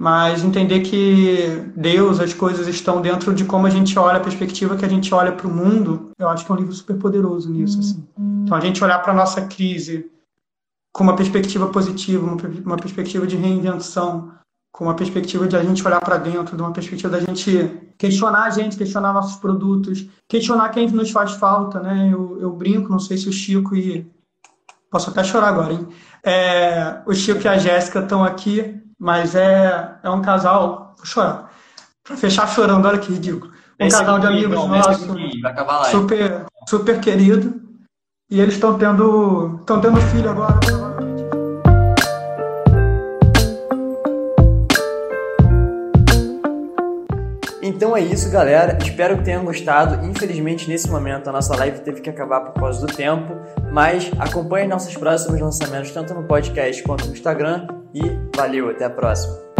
[0.00, 4.76] Mas entender que Deus, as coisas estão dentro de como a gente olha, a perspectiva
[4.76, 6.10] que a gente olha para o mundo.
[6.18, 7.78] Eu acho que é um livro super poderoso nisso.
[7.78, 8.04] Assim.
[8.42, 10.10] Então a gente olhar para a nossa crise
[10.92, 14.32] com uma perspectiva positiva, uma perspectiva de reinvenção,
[14.72, 18.44] com uma perspectiva de a gente olhar para dentro, de uma perspectiva da gente questionar
[18.44, 22.08] a gente, questionar nossos produtos, questionar quem nos faz falta, né?
[22.10, 24.10] Eu, eu brinco, não sei se o Chico e
[24.92, 25.88] Posso até chorar agora, hein?
[26.22, 30.94] É, o Chico e a Jéssica estão aqui, mas é, é um casal.
[30.98, 31.50] Vou chorar.
[32.04, 33.50] Pra fechar chorando, olha que ridículo.
[33.80, 35.06] Um esse casal de amigos não, nossos.
[35.90, 37.58] Super, super querido.
[38.30, 40.60] E eles estão tendo, estão tendo filho agora.
[47.62, 48.76] Então é isso, galera.
[48.82, 50.04] Espero que tenham gostado.
[50.04, 53.36] Infelizmente, nesse momento, a nossa live teve que acabar por causa do tempo.
[53.70, 57.68] Mas acompanhe nossos próximos lançamentos, tanto no podcast quanto no Instagram.
[57.94, 58.02] E
[58.36, 59.51] valeu, até a próxima.